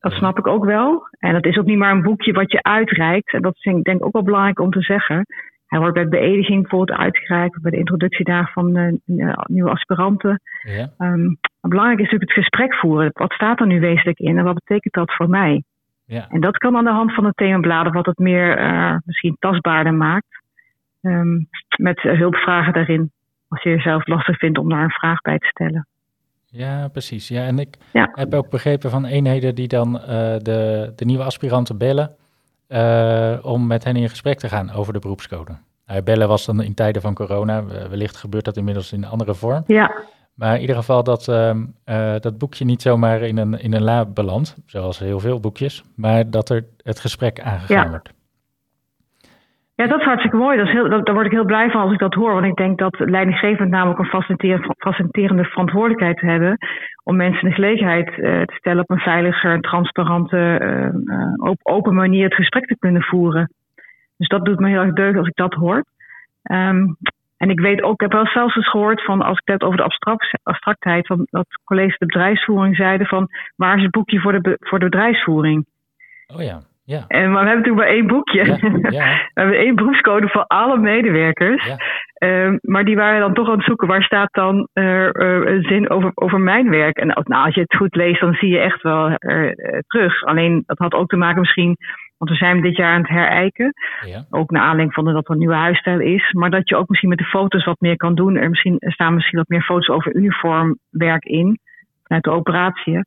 Dat 0.00 0.12
snap 0.12 0.38
ik 0.38 0.46
ook 0.46 0.64
wel. 0.64 1.08
En 1.18 1.32
dat 1.32 1.44
is 1.44 1.58
ook 1.58 1.64
niet 1.66 1.78
maar 1.78 1.90
een 1.90 2.02
boekje 2.02 2.32
wat 2.32 2.52
je 2.52 2.62
uitreikt. 2.62 3.32
En 3.32 3.42
dat 3.42 3.54
is 3.54 3.62
denk 3.62 3.86
ik 3.86 4.04
ook 4.04 4.12
wel 4.12 4.22
belangrijk 4.22 4.60
om 4.60 4.70
te 4.70 4.80
zeggen. 4.80 5.26
Hij 5.72 5.80
wordt 5.80 5.94
bij 5.94 6.04
de 6.04 6.10
beëdiging 6.10 6.60
bijvoorbeeld 6.60 6.98
uitgereikt, 6.98 7.62
bij 7.62 7.70
de 7.70 7.76
introductiedagen 7.76 8.52
van 8.52 8.76
uh, 8.76 9.32
nieuwe 9.44 9.70
aspiranten. 9.70 10.40
Ja. 10.62 10.90
Um, 10.98 11.38
belangrijk 11.60 11.98
is 11.98 12.04
natuurlijk 12.04 12.30
het 12.30 12.44
gesprek 12.44 12.74
voeren. 12.74 13.10
Wat 13.12 13.32
staat 13.32 13.60
er 13.60 13.66
nu 13.66 13.80
wezenlijk 13.80 14.18
in 14.18 14.38
en 14.38 14.44
wat 14.44 14.54
betekent 14.54 14.94
dat 14.94 15.14
voor 15.14 15.28
mij? 15.28 15.62
Ja. 16.04 16.26
En 16.28 16.40
dat 16.40 16.56
kan 16.56 16.76
aan 16.76 16.84
de 16.84 16.90
hand 16.90 17.14
van 17.14 17.24
het 17.24 17.36
themabladen 17.36 17.92
wat 17.92 18.06
het 18.06 18.18
meer 18.18 18.58
uh, 18.58 18.96
misschien 19.04 19.36
tastbaarder 19.38 19.94
maakt. 19.94 20.42
Um, 21.00 21.48
met 21.76 22.04
uh, 22.04 22.18
hulpvragen 22.18 22.72
daarin. 22.72 23.10
Als 23.48 23.62
je 23.62 23.70
jezelf 23.70 24.06
lastig 24.06 24.38
vindt 24.38 24.58
om 24.58 24.68
daar 24.68 24.82
een 24.82 24.90
vraag 24.90 25.20
bij 25.20 25.38
te 25.38 25.46
stellen. 25.46 25.86
Ja, 26.46 26.88
precies. 26.88 27.28
Ja, 27.28 27.44
en 27.44 27.58
ik 27.58 27.76
ja. 27.92 28.10
heb 28.12 28.34
ook 28.34 28.50
begrepen 28.50 28.90
van 28.90 29.04
eenheden 29.04 29.54
die 29.54 29.68
dan 29.68 29.92
de, 29.92 30.92
de 30.96 31.04
nieuwe 31.04 31.24
aspiranten 31.24 31.78
bellen. 31.78 32.16
Uh, 32.72 33.38
om 33.42 33.66
met 33.66 33.84
hen 33.84 33.96
in 33.96 34.08
gesprek 34.08 34.38
te 34.38 34.48
gaan 34.48 34.72
over 34.72 34.92
de 34.92 34.98
beroepscode. 34.98 35.52
Uh, 35.86 35.96
bellen 36.04 36.28
was 36.28 36.44
dan 36.44 36.62
in 36.62 36.74
tijden 36.74 37.02
van 37.02 37.14
corona, 37.14 37.64
wellicht 37.64 38.16
gebeurt 38.16 38.44
dat 38.44 38.56
inmiddels 38.56 38.92
in 38.92 39.02
een 39.02 39.10
andere 39.10 39.34
vorm. 39.34 39.64
Ja. 39.66 39.92
Maar 40.34 40.54
in 40.54 40.60
ieder 40.60 40.76
geval 40.76 41.02
dat 41.02 41.28
uh, 41.28 41.54
dat 42.20 42.38
boekje 42.38 42.64
niet 42.64 42.82
zomaar 42.82 43.22
in 43.22 43.36
een, 43.36 43.60
in 43.60 43.72
een 43.72 43.82
la 43.82 44.04
belandt, 44.04 44.56
zoals 44.66 44.98
heel 44.98 45.20
veel 45.20 45.40
boekjes, 45.40 45.82
maar 45.94 46.30
dat 46.30 46.48
er 46.48 46.66
het 46.76 47.00
gesprek 47.00 47.40
aangegaan 47.40 47.84
ja. 47.84 47.90
wordt. 47.90 48.12
Ja, 49.74 49.86
dat 49.86 49.98
is 49.98 50.04
hartstikke 50.04 50.36
mooi. 50.36 50.56
Dat 50.56 50.90
dat, 50.90 51.06
daar 51.06 51.14
word 51.14 51.26
ik 51.26 51.32
heel 51.32 51.44
blij 51.44 51.70
van 51.70 51.80
als 51.80 51.92
ik 51.92 51.98
dat 51.98 52.14
hoor. 52.14 52.32
Want 52.32 52.46
ik 52.46 52.56
denk 52.56 52.78
dat 52.78 52.98
leidinggevend 52.98 53.70
namelijk 53.70 53.98
een 53.98 54.22
faciliterende, 54.76 55.44
verantwoordelijkheid 55.44 56.20
hebben 56.20 56.58
om 57.04 57.16
mensen 57.16 57.48
de 57.48 57.54
gelegenheid 57.54 58.08
uh, 58.08 58.42
te 58.42 58.54
stellen 58.54 58.82
op 58.82 58.90
een 58.90 58.98
veilige, 58.98 59.58
transparante, 59.60 60.58
uh, 60.62 61.16
uh, 61.16 61.52
open 61.62 61.94
manier 61.94 62.24
het 62.24 62.34
gesprek 62.34 62.66
te 62.66 62.76
kunnen 62.78 63.02
voeren. 63.02 63.52
Dus 64.16 64.28
dat 64.28 64.44
doet 64.44 64.58
me 64.58 64.68
heel 64.68 64.80
erg 64.80 64.92
deugd 64.92 65.18
als 65.18 65.28
ik 65.28 65.36
dat 65.36 65.54
hoor. 65.54 65.84
Um, 66.42 66.96
en 67.36 67.50
ik 67.50 67.60
weet 67.60 67.82
ook, 67.82 67.92
ik 67.92 68.00
heb 68.00 68.12
wel 68.12 68.26
zelfs 68.26 68.56
eens 68.56 68.70
gehoord 68.70 69.04
van, 69.04 69.22
als 69.22 69.38
ik 69.38 69.52
het 69.52 69.62
over 69.62 69.76
de 69.76 69.82
abstract, 69.82 70.38
abstractheid, 70.42 71.06
van 71.06 71.26
dat 71.30 71.46
collega's 71.64 71.98
de 71.98 72.06
bedrijfsvoering 72.06 72.76
zeiden 72.76 73.06
van, 73.06 73.28
waar 73.56 73.76
is 73.76 73.82
het 73.82 73.90
boekje 73.90 74.20
voor 74.20 74.42
de, 74.42 74.56
voor 74.60 74.78
de 74.78 74.88
bedrijfsvoering? 74.88 75.66
Oh 76.34 76.42
ja. 76.42 76.60
Ja. 76.84 77.04
En, 77.08 77.30
maar 77.30 77.42
we 77.44 77.48
hebben 77.48 77.56
natuurlijk 77.56 77.84
maar 77.86 77.94
één 77.94 78.06
boekje. 78.06 78.44
Ja, 78.44 78.56
ja. 78.90 79.20
we 79.34 79.40
hebben 79.40 79.58
één 79.58 79.74
beroepscode 79.74 80.28
voor 80.28 80.44
alle 80.46 80.78
medewerkers. 80.78 81.76
Um, 82.18 82.58
maar 82.62 82.84
die 82.84 82.96
waren 82.96 83.20
dan 83.20 83.34
toch 83.34 83.48
aan 83.48 83.56
het 83.56 83.64
zoeken, 83.64 83.88
waar 83.88 84.02
staat 84.02 84.32
dan 84.32 84.68
uh, 84.74 84.84
uh, 84.84 85.44
een 85.44 85.62
zin 85.62 85.90
over, 85.90 86.10
over 86.14 86.40
mijn 86.40 86.70
werk? 86.70 86.96
En 86.96 87.06
nou, 87.06 87.44
als 87.44 87.54
je 87.54 87.60
het 87.60 87.76
goed 87.76 87.94
leest, 87.94 88.20
dan 88.20 88.34
zie 88.34 88.48
je 88.48 88.58
echt 88.58 88.82
wel 88.82 89.10
uh, 89.10 89.52
terug. 89.86 90.24
Alleen, 90.24 90.62
dat 90.66 90.78
had 90.78 90.92
ook 90.92 91.08
te 91.08 91.16
maken 91.16 91.40
misschien, 91.40 91.76
want 92.18 92.30
we 92.30 92.36
zijn 92.36 92.62
dit 92.62 92.76
jaar 92.76 92.92
aan 92.92 93.00
het 93.00 93.10
herijken. 93.10 93.72
Ja. 94.06 94.24
Ook 94.30 94.50
naar 94.50 94.62
aanleiding 94.62 94.94
van 94.94 95.04
dat 95.04 95.24
er 95.24 95.30
een 95.30 95.38
nieuwe 95.38 95.54
huisstijl 95.54 96.00
is. 96.00 96.32
Maar 96.32 96.50
dat 96.50 96.68
je 96.68 96.76
ook 96.76 96.88
misschien 96.88 97.08
met 97.08 97.18
de 97.18 97.24
foto's 97.24 97.64
wat 97.64 97.80
meer 97.80 97.96
kan 97.96 98.14
doen. 98.14 98.36
Er, 98.36 98.48
misschien, 98.48 98.76
er 98.78 98.92
staan 98.92 99.14
misschien 99.14 99.38
wat 99.38 99.48
meer 99.48 99.62
foto's 99.62 99.88
over 99.88 100.14
uniformwerk 100.14 101.24
in, 101.24 101.58
vanuit 102.02 102.24
de 102.24 102.30
operatie. 102.30 103.00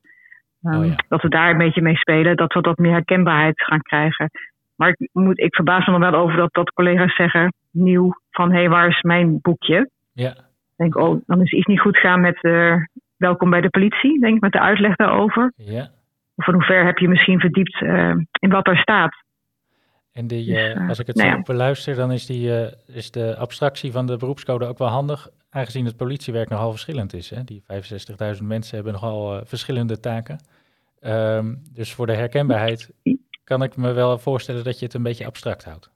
Um, 0.66 0.78
oh 0.78 0.86
ja. 0.86 0.94
Dat 1.08 1.22
we 1.22 1.28
daar 1.28 1.50
een 1.50 1.58
beetje 1.58 1.82
mee 1.82 1.96
spelen, 1.96 2.36
dat 2.36 2.52
we 2.52 2.60
wat 2.60 2.78
meer 2.78 2.92
herkenbaarheid 2.92 3.62
gaan 3.62 3.82
krijgen. 3.82 4.30
Maar 4.76 4.88
ik, 4.88 5.08
moet, 5.12 5.40
ik 5.40 5.54
verbaas 5.54 5.86
me 5.86 5.92
dan 5.92 6.10
wel 6.10 6.20
over 6.20 6.36
dat, 6.36 6.52
dat 6.52 6.72
collega's 6.72 7.16
zeggen, 7.16 7.52
nieuw, 7.70 8.12
van 8.30 8.52
hé, 8.52 8.58
hey, 8.58 8.68
waar 8.68 8.88
is 8.88 9.02
mijn 9.02 9.38
boekje? 9.40 9.90
Ja. 10.12 10.30
Ik 10.30 10.36
denk, 10.76 10.96
oh, 10.96 11.22
dan 11.26 11.42
is 11.42 11.52
iets 11.52 11.66
niet 11.66 11.80
goed 11.80 11.96
gaan 11.96 12.20
met 12.20 12.38
uh, 12.42 12.76
welkom 13.16 13.50
bij 13.50 13.60
de 13.60 13.70
politie, 13.70 14.20
denk 14.20 14.34
ik, 14.34 14.40
met 14.40 14.52
de 14.52 14.60
uitleg 14.60 14.96
daarover. 14.96 15.52
Ja. 15.56 15.88
Of 16.34 16.46
in 16.46 16.54
hoever 16.54 16.84
heb 16.84 16.98
je 16.98 17.08
misschien 17.08 17.40
verdiept 17.40 17.80
uh, 17.80 18.14
in 18.38 18.50
wat 18.50 18.66
er 18.66 18.76
staat. 18.76 19.24
En 20.12 20.26
die, 20.26 20.48
uh, 20.48 20.74
Dus, 20.74 20.88
als 20.88 20.98
ik 20.98 21.06
het 21.06 21.16
nou 21.16 21.30
zo 21.30 21.36
ja. 21.36 21.42
beluister, 21.42 21.94
dan 21.94 22.12
is, 22.12 22.26
die, 22.26 22.70
is 22.86 23.10
de 23.10 23.36
abstractie 23.36 23.92
van 23.92 24.06
de 24.06 24.16
beroepscode 24.16 24.66
ook 24.66 24.78
wel 24.78 24.88
handig, 24.88 25.28
aangezien 25.50 25.84
het 25.84 25.96
politiewerk 25.96 26.48
nogal 26.48 26.70
verschillend 26.70 27.12
is. 27.12 27.30
Hè? 27.30 27.44
Die 27.44 27.62
65.000 28.36 28.42
mensen 28.42 28.74
hebben 28.74 28.92
nogal 28.92 29.44
verschillende 29.44 30.00
taken. 30.00 30.38
Um, 31.06 31.62
dus 31.74 31.94
voor 31.94 32.06
de 32.06 32.14
herkenbaarheid 32.14 32.92
kan 33.44 33.62
ik 33.62 33.76
me 33.76 33.92
wel 33.92 34.18
voorstellen 34.18 34.64
dat 34.64 34.78
je 34.78 34.84
het 34.84 34.94
een 34.94 35.02
beetje 35.02 35.26
abstract 35.26 35.64
houdt. 35.64 35.90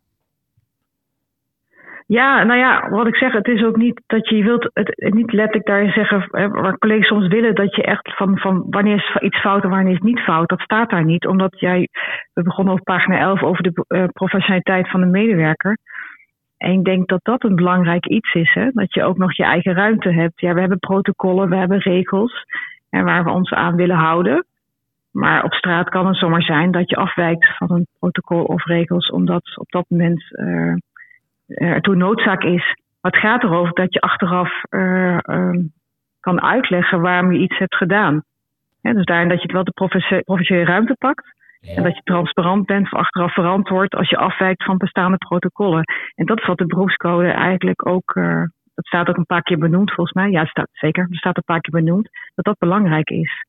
Ja, 2.07 2.45
nou 2.45 2.59
ja, 2.59 2.88
wat 2.88 3.07
ik 3.07 3.17
zeg, 3.17 3.33
het 3.33 3.47
is 3.47 3.64
ook 3.64 3.76
niet 3.76 4.02
dat 4.07 4.29
je 4.29 4.43
wilt, 4.43 4.71
het, 4.73 5.14
niet 5.14 5.33
letterlijk 5.33 5.67
daar 5.67 5.90
zeggen, 5.90 6.29
waar 6.31 6.79
collega's 6.79 7.07
soms 7.07 7.26
willen 7.26 7.55
dat 7.55 7.75
je 7.75 7.83
echt 7.83 8.17
van, 8.17 8.38
van 8.38 8.67
wanneer 8.71 8.97
is 8.97 9.17
iets 9.21 9.40
fout 9.40 9.62
en 9.62 9.71
wanneer 9.71 9.93
is 9.93 10.00
niet 10.00 10.21
fout, 10.21 10.49
dat 10.49 10.61
staat 10.61 10.90
daar 10.90 11.05
niet. 11.05 11.26
Omdat 11.26 11.61
jij, 11.61 11.88
we 12.33 12.43
begonnen 12.43 12.75
op 12.75 12.85
pagina 12.85 13.19
11 13.19 13.43
over 13.43 13.62
de 13.62 13.85
uh, 13.88 14.05
professionaliteit 14.12 14.90
van 14.90 15.00
de 15.00 15.07
medewerker. 15.07 15.79
En 16.57 16.73
ik 16.73 16.85
denk 16.85 17.09
dat 17.09 17.21
dat 17.23 17.45
een 17.45 17.55
belangrijk 17.55 18.07
iets 18.07 18.35
is, 18.35 18.55
hè? 18.55 18.71
dat 18.73 18.95
je 18.95 19.05
ook 19.05 19.19
nog 19.19 19.37
je 19.37 19.45
eigen 19.45 19.75
ruimte 19.75 20.12
hebt. 20.12 20.40
Ja, 20.40 20.55
we 20.55 20.61
hebben 20.61 20.79
protocollen, 20.79 21.49
we 21.49 21.57
hebben 21.57 21.79
regels 21.79 22.45
en 22.90 23.05
waar 23.05 23.25
we 23.25 23.31
ons 23.31 23.52
aan 23.52 23.76
willen 23.76 23.97
houden. 23.97 24.45
Maar 25.11 25.45
op 25.45 25.52
straat 25.52 25.88
kan 25.88 26.07
het 26.07 26.17
zomaar 26.17 26.43
zijn 26.43 26.71
dat 26.71 26.90
je 26.90 26.97
afwijkt 26.97 27.57
van 27.57 27.71
een 27.71 27.87
protocol 27.99 28.45
of 28.45 28.64
regels, 28.64 29.11
omdat 29.11 29.57
op 29.57 29.71
dat 29.71 29.85
moment 29.88 30.25
uh, 30.31 30.75
ertoe 31.47 31.97
noodzaak 31.97 32.43
is. 32.43 32.75
Maar 33.00 33.12
het 33.12 33.21
gaat 33.21 33.43
erover 33.43 33.75
dat 33.75 33.95
je 33.95 34.00
achteraf 34.00 34.62
uh, 34.71 35.19
kan 36.21 36.43
uitleggen 36.43 37.00
waarom 37.00 37.33
je 37.33 37.38
iets 37.38 37.59
hebt 37.59 37.75
gedaan. 37.75 38.23
dus 38.81 39.05
daarin 39.05 39.29
dat 39.29 39.43
je 39.43 39.52
wel 39.52 39.64
de 39.64 39.73
professionele 40.25 40.64
ruimte 40.64 40.95
pakt. 40.99 41.38
En 41.61 41.83
dat 41.83 41.97
je 41.97 42.02
transparant 42.02 42.67
bent 42.67 42.85
of 42.87 42.99
achteraf 42.99 43.33
verantwoord 43.33 43.95
als 43.95 44.09
je 44.09 44.17
afwijkt 44.17 44.64
van 44.64 44.76
bestaande 44.76 45.17
protocollen. 45.17 45.85
En 46.14 46.26
dat 46.26 46.38
is 46.38 46.47
wat 46.47 46.59
de 46.59 46.67
beroepscode 46.67 47.29
eigenlijk 47.29 47.87
ook. 47.87 48.14
Uh, 48.14 48.43
dat 48.75 48.87
staat 48.87 49.09
ook 49.09 49.17
een 49.17 49.26
paar 49.26 49.43
keer 49.43 49.59
benoemd 49.59 49.93
volgens 49.93 50.17
mij. 50.17 50.31
Ja, 50.31 50.40
het 50.40 50.49
staat, 50.49 50.69
zeker. 50.73 51.07
Er 51.11 51.17
staat 51.17 51.37
een 51.37 51.43
paar 51.45 51.61
keer 51.61 51.81
benoemd. 51.81 52.09
Dat 52.35 52.45
dat 52.45 52.59
belangrijk 52.59 53.11
is. 53.11 53.45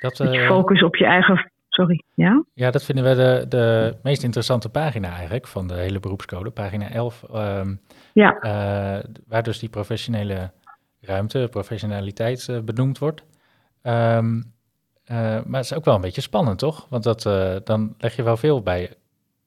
Dat, 0.00 0.16
je 0.16 0.28
eh, 0.28 0.46
focus 0.46 0.82
op 0.82 0.96
je 0.96 1.04
eigen. 1.04 1.50
Sorry, 1.68 2.02
ja? 2.14 2.44
Ja, 2.54 2.70
dat 2.70 2.84
vinden 2.84 3.04
we 3.04 3.14
de, 3.14 3.48
de 3.48 3.96
meest 4.02 4.22
interessante 4.22 4.68
pagina 4.68 5.12
eigenlijk 5.12 5.46
van 5.46 5.66
de 5.68 5.74
hele 5.74 6.00
beroepscode, 6.00 6.50
pagina 6.50 6.90
11. 6.90 7.24
Um, 7.34 7.80
ja. 8.12 8.34
Uh, 8.34 9.04
waar 9.26 9.42
dus 9.42 9.58
die 9.58 9.68
professionele 9.68 10.50
ruimte, 11.00 11.48
professionaliteit 11.50 12.46
uh, 12.50 12.60
benoemd 12.60 12.98
wordt. 12.98 13.24
Um, 13.82 14.52
maar 15.06 15.60
het 15.60 15.64
is 15.64 15.74
ook 15.74 15.84
wel 15.84 15.94
een 15.94 16.00
beetje 16.00 16.20
spannend, 16.20 16.58
toch? 16.58 16.86
Want 16.88 17.02
dat, 17.02 17.22
dan 17.66 17.94
leg 17.98 18.16
je 18.16 18.22
wel 18.22 18.36
veel 18.36 18.62
bij 18.62 18.94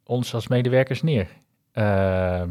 ons 0.03 0.33
als 0.33 0.47
medewerkers 0.47 1.01
neer. 1.01 1.27
Ehm, 1.71 2.49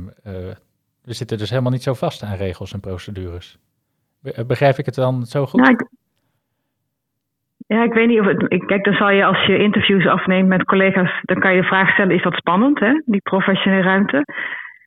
we 1.03 1.13
zitten 1.13 1.39
dus 1.39 1.51
helemaal 1.51 1.73
niet 1.73 1.83
zo 1.83 1.95
vast 1.95 2.23
aan 2.23 2.37
regels 2.37 2.73
en 2.73 2.81
procedures. 2.81 3.59
Begrijp 4.47 4.79
ik 4.79 4.87
het 4.87 4.95
dan 4.95 5.27
zo 5.27 5.47
goed? 5.47 5.61
Nou, 5.61 5.77
ja, 7.67 7.83
ik 7.83 7.93
weet 7.93 8.09
niet 8.09 8.21
of 8.21 8.27
het. 8.27 8.65
Kijk, 8.67 8.85
dan 8.85 8.95
zal 8.95 9.11
je 9.11 9.25
als 9.25 9.47
je 9.47 9.59
interviews 9.59 10.07
afneemt 10.07 10.49
met 10.49 10.65
collega's, 10.65 11.21
dan 11.23 11.39
kan 11.39 11.55
je 11.55 11.61
de 11.61 11.67
vraag 11.67 11.93
stellen: 11.93 12.15
is 12.15 12.23
dat 12.23 12.35
spannend, 12.35 12.79
hè? 12.79 13.01
Die 13.05 13.21
professionele 13.21 13.83
ruimte? 13.83 14.25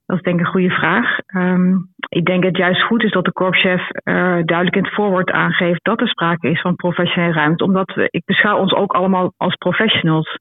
Dat 0.05 0.17
is 0.17 0.23
denk 0.23 0.39
ik 0.39 0.45
een 0.45 0.51
goede 0.51 0.69
vraag. 0.69 1.17
Um, 1.35 1.87
ik 2.09 2.25
denk 2.25 2.41
dat 2.41 2.51
het 2.51 2.59
juist 2.59 2.81
goed 2.81 3.03
is 3.03 3.11
dat 3.11 3.25
de 3.25 3.31
korpschef 3.31 3.81
uh, 3.81 4.13
duidelijk 4.23 4.75
in 4.75 4.83
het 4.83 4.93
voorwoord 4.93 5.31
aangeeft 5.31 5.83
dat 5.83 6.01
er 6.01 6.07
sprake 6.07 6.49
is 6.49 6.61
van 6.61 6.75
professionele 6.75 7.33
ruimte. 7.33 7.63
Omdat 7.63 7.93
we, 7.93 8.07
ik 8.11 8.25
beschouw 8.25 8.57
ons 8.57 8.73
ook 8.73 8.93
allemaal 8.93 9.33
als 9.37 9.55
professionals. 9.55 10.39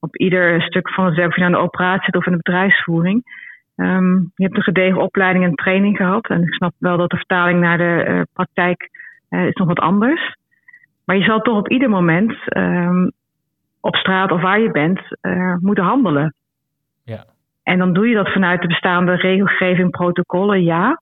Op 0.00 0.16
ieder 0.16 0.62
stuk 0.62 0.90
van 0.90 1.04
het 1.04 1.14
werk, 1.14 1.28
of 1.28 1.36
je 1.36 1.44
aan 1.44 1.52
de 1.52 1.58
operatie 1.58 2.14
of 2.14 2.26
in 2.26 2.32
de 2.32 2.40
bedrijfsvoering. 2.42 3.22
Um, 3.76 4.32
je 4.34 4.44
hebt 4.44 4.56
een 4.56 4.62
gedegen 4.62 5.00
opleiding 5.00 5.44
en 5.44 5.54
training 5.54 5.96
gehad. 5.96 6.28
En 6.28 6.42
ik 6.42 6.54
snap 6.54 6.72
wel 6.78 6.96
dat 6.96 7.10
de 7.10 7.16
vertaling 7.16 7.60
naar 7.60 7.78
de 7.78 8.04
uh, 8.08 8.20
praktijk 8.32 8.88
uh, 9.30 9.46
is 9.46 9.54
nog 9.54 9.68
wat 9.68 9.80
anders. 9.80 10.36
Maar 11.04 11.16
je 11.16 11.24
zal 11.24 11.40
toch 11.40 11.58
op 11.58 11.68
ieder 11.68 11.88
moment 11.88 12.56
um, 12.56 13.12
op 13.80 13.96
straat 13.96 14.30
of 14.30 14.40
waar 14.40 14.60
je 14.60 14.70
bent 14.70 15.00
uh, 15.22 15.56
moeten 15.60 15.84
handelen. 15.84 16.34
Ja. 17.04 17.24
En 17.62 17.78
dan 17.78 17.92
doe 17.92 18.08
je 18.08 18.14
dat 18.14 18.32
vanuit 18.32 18.60
de 18.60 18.66
bestaande 18.66 19.14
regelgeving, 19.14 19.90
protocollen, 19.90 20.62
ja. 20.62 21.00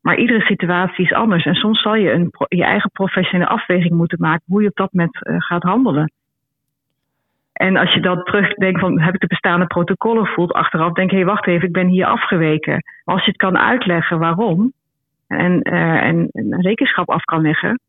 Maar 0.00 0.16
iedere 0.16 0.40
situatie 0.40 1.04
is 1.04 1.12
anders. 1.12 1.44
En 1.44 1.54
soms 1.54 1.82
zal 1.82 1.94
je 1.94 2.12
een, 2.12 2.32
je 2.48 2.64
eigen 2.64 2.90
professionele 2.90 3.50
afweging 3.50 3.92
moeten 3.92 4.18
maken 4.20 4.44
hoe 4.46 4.62
je 4.62 4.68
op 4.68 4.76
dat 4.76 4.92
moment 4.92 5.18
uh, 5.22 5.34
gaat 5.38 5.62
handelen. 5.62 6.12
En 7.52 7.76
als 7.76 7.94
je 7.94 8.00
dan 8.00 8.22
terugdenkt 8.22 8.80
van 8.80 9.00
heb 9.00 9.14
ik 9.14 9.20
de 9.20 9.26
bestaande 9.26 9.66
protocollen 9.66 10.26
voelt 10.26 10.52
achteraf, 10.52 10.92
denk 10.92 11.10
je, 11.10 11.16
hey, 11.16 11.24
wacht 11.24 11.46
even, 11.46 11.66
ik 11.66 11.72
ben 11.72 11.86
hier 11.86 12.06
afgeweken. 12.06 12.84
Als 13.04 13.24
je 13.24 13.30
het 13.30 13.40
kan 13.40 13.58
uitleggen 13.58 14.18
waarom 14.18 14.72
en, 15.26 15.68
uh, 15.72 16.02
en, 16.02 16.28
en 16.32 16.60
rekenschap 16.60 17.10
af 17.10 17.22
kan 17.22 17.40
leggen, 17.40 17.80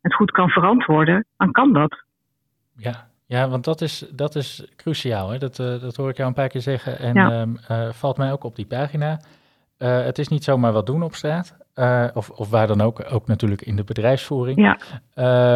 het 0.00 0.14
goed 0.14 0.30
kan 0.30 0.48
verantwoorden, 0.48 1.26
dan 1.36 1.50
kan 1.50 1.72
dat. 1.72 2.02
Ja, 2.76 3.06
ja 3.26 3.48
want 3.48 3.64
dat 3.64 3.80
is, 3.80 3.98
dat 4.12 4.34
is 4.34 4.72
cruciaal. 4.76 5.30
Hè? 5.30 5.38
Dat, 5.38 5.58
uh, 5.58 5.80
dat 5.80 5.96
hoor 5.96 6.08
ik 6.08 6.16
jou 6.16 6.28
een 6.28 6.34
paar 6.34 6.48
keer 6.48 6.60
zeggen. 6.60 6.98
En 6.98 7.14
ja. 7.14 7.40
um, 7.40 7.56
uh, 7.70 7.88
valt 7.88 8.16
mij 8.16 8.32
ook 8.32 8.44
op 8.44 8.56
die 8.56 8.66
pagina. 8.66 9.20
Uh, 9.78 10.02
het 10.04 10.18
is 10.18 10.28
niet 10.28 10.44
zomaar 10.44 10.72
wat 10.72 10.86
doen 10.86 11.02
op 11.02 11.14
straat. 11.14 11.58
of, 12.14 12.30
of 12.30 12.50
waar 12.50 12.66
dan 12.66 12.80
ook, 12.80 13.12
ook 13.12 13.26
natuurlijk 13.26 13.62
in 13.62 13.76
de 13.76 13.84
bedrijfsvoering. 13.84 14.58
Ja. 14.58 14.78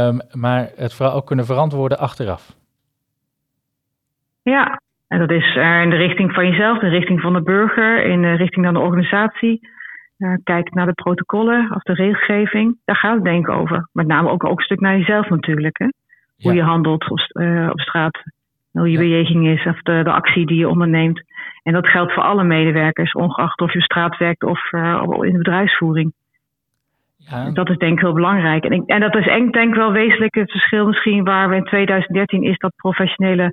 Um, 0.09 0.21
maar 0.33 0.71
het 0.77 0.95
vooral 0.95 1.15
ook 1.15 1.27
kunnen 1.27 1.45
verantwoorden 1.45 1.99
achteraf. 1.99 2.57
Ja, 4.43 4.81
en 5.09 5.19
dat 5.19 5.31
is 5.31 5.55
in 5.57 5.91
de 5.91 5.97
richting 5.97 6.33
van 6.33 6.47
jezelf, 6.47 6.83
in 6.83 6.91
de 6.91 6.97
richting 6.97 7.21
van 7.21 7.33
de 7.33 7.43
burger, 7.43 8.05
in 8.05 8.23
de 8.23 8.33
richting 8.33 8.65
van 8.65 8.75
de 8.75 8.81
organisatie. 8.81 9.69
Uh, 10.19 10.35
kijk 10.45 10.75
naar 10.75 10.87
de 10.87 10.93
protocollen 10.93 11.75
of 11.75 11.83
de 11.83 11.93
regelgeving. 11.93 12.77
Daar 12.85 12.97
gaat 12.97 13.15
het 13.15 13.25
denk 13.25 13.49
ik 13.49 13.55
over. 13.55 13.89
Met 13.93 14.07
name 14.07 14.29
ook, 14.29 14.45
ook 14.45 14.59
een 14.59 14.65
stuk 14.65 14.81
naar 14.81 14.99
jezelf 14.99 15.29
natuurlijk. 15.29 15.79
Hè? 15.79 15.87
Hoe 16.43 16.55
je 16.55 16.63
handelt 16.63 17.11
op, 17.11 17.19
uh, 17.33 17.69
op 17.71 17.81
straat. 17.81 18.23
Hoe 18.73 18.91
je 18.91 18.93
ja. 18.93 18.99
bejeging 18.99 19.47
is 19.47 19.67
of 19.67 19.83
de, 19.83 20.03
de, 20.03 20.13
actie 20.13 20.47
die 20.47 20.59
je 20.59 20.69
onderneemt. 20.69 21.23
En 21.63 21.73
dat 21.73 21.87
geldt 21.87 22.13
voor 22.13 22.23
alle 22.23 22.45
medewerkers, 22.45 23.13
ongeacht 23.13 23.61
of 23.61 23.73
je 23.73 23.79
op 23.79 23.85
straat 23.85 24.17
werkt 24.17 24.43
of 24.43 24.73
uh, 24.73 25.03
in 25.21 25.33
de 25.33 25.39
bedrijfsvoering. 25.39 26.13
Ja. 27.17 27.51
Dat 27.51 27.71
is 27.71 27.77
denk 27.77 27.93
ik 27.93 28.01
heel 28.01 28.13
belangrijk. 28.13 28.65
En, 28.65 28.73
ik, 28.73 28.83
en 28.87 29.01
dat 29.01 29.17
is 29.17 29.25
denk 29.25 29.55
ik 29.55 29.75
wel 29.75 29.93
wezenlijk 29.93 30.35
het 30.35 30.51
verschil 30.51 30.87
misschien 30.87 31.25
waar 31.25 31.49
we 31.49 31.57
in 31.57 31.65
2013 31.65 32.43
is 32.43 32.59
dat 32.59 32.73
professionele 32.77 33.53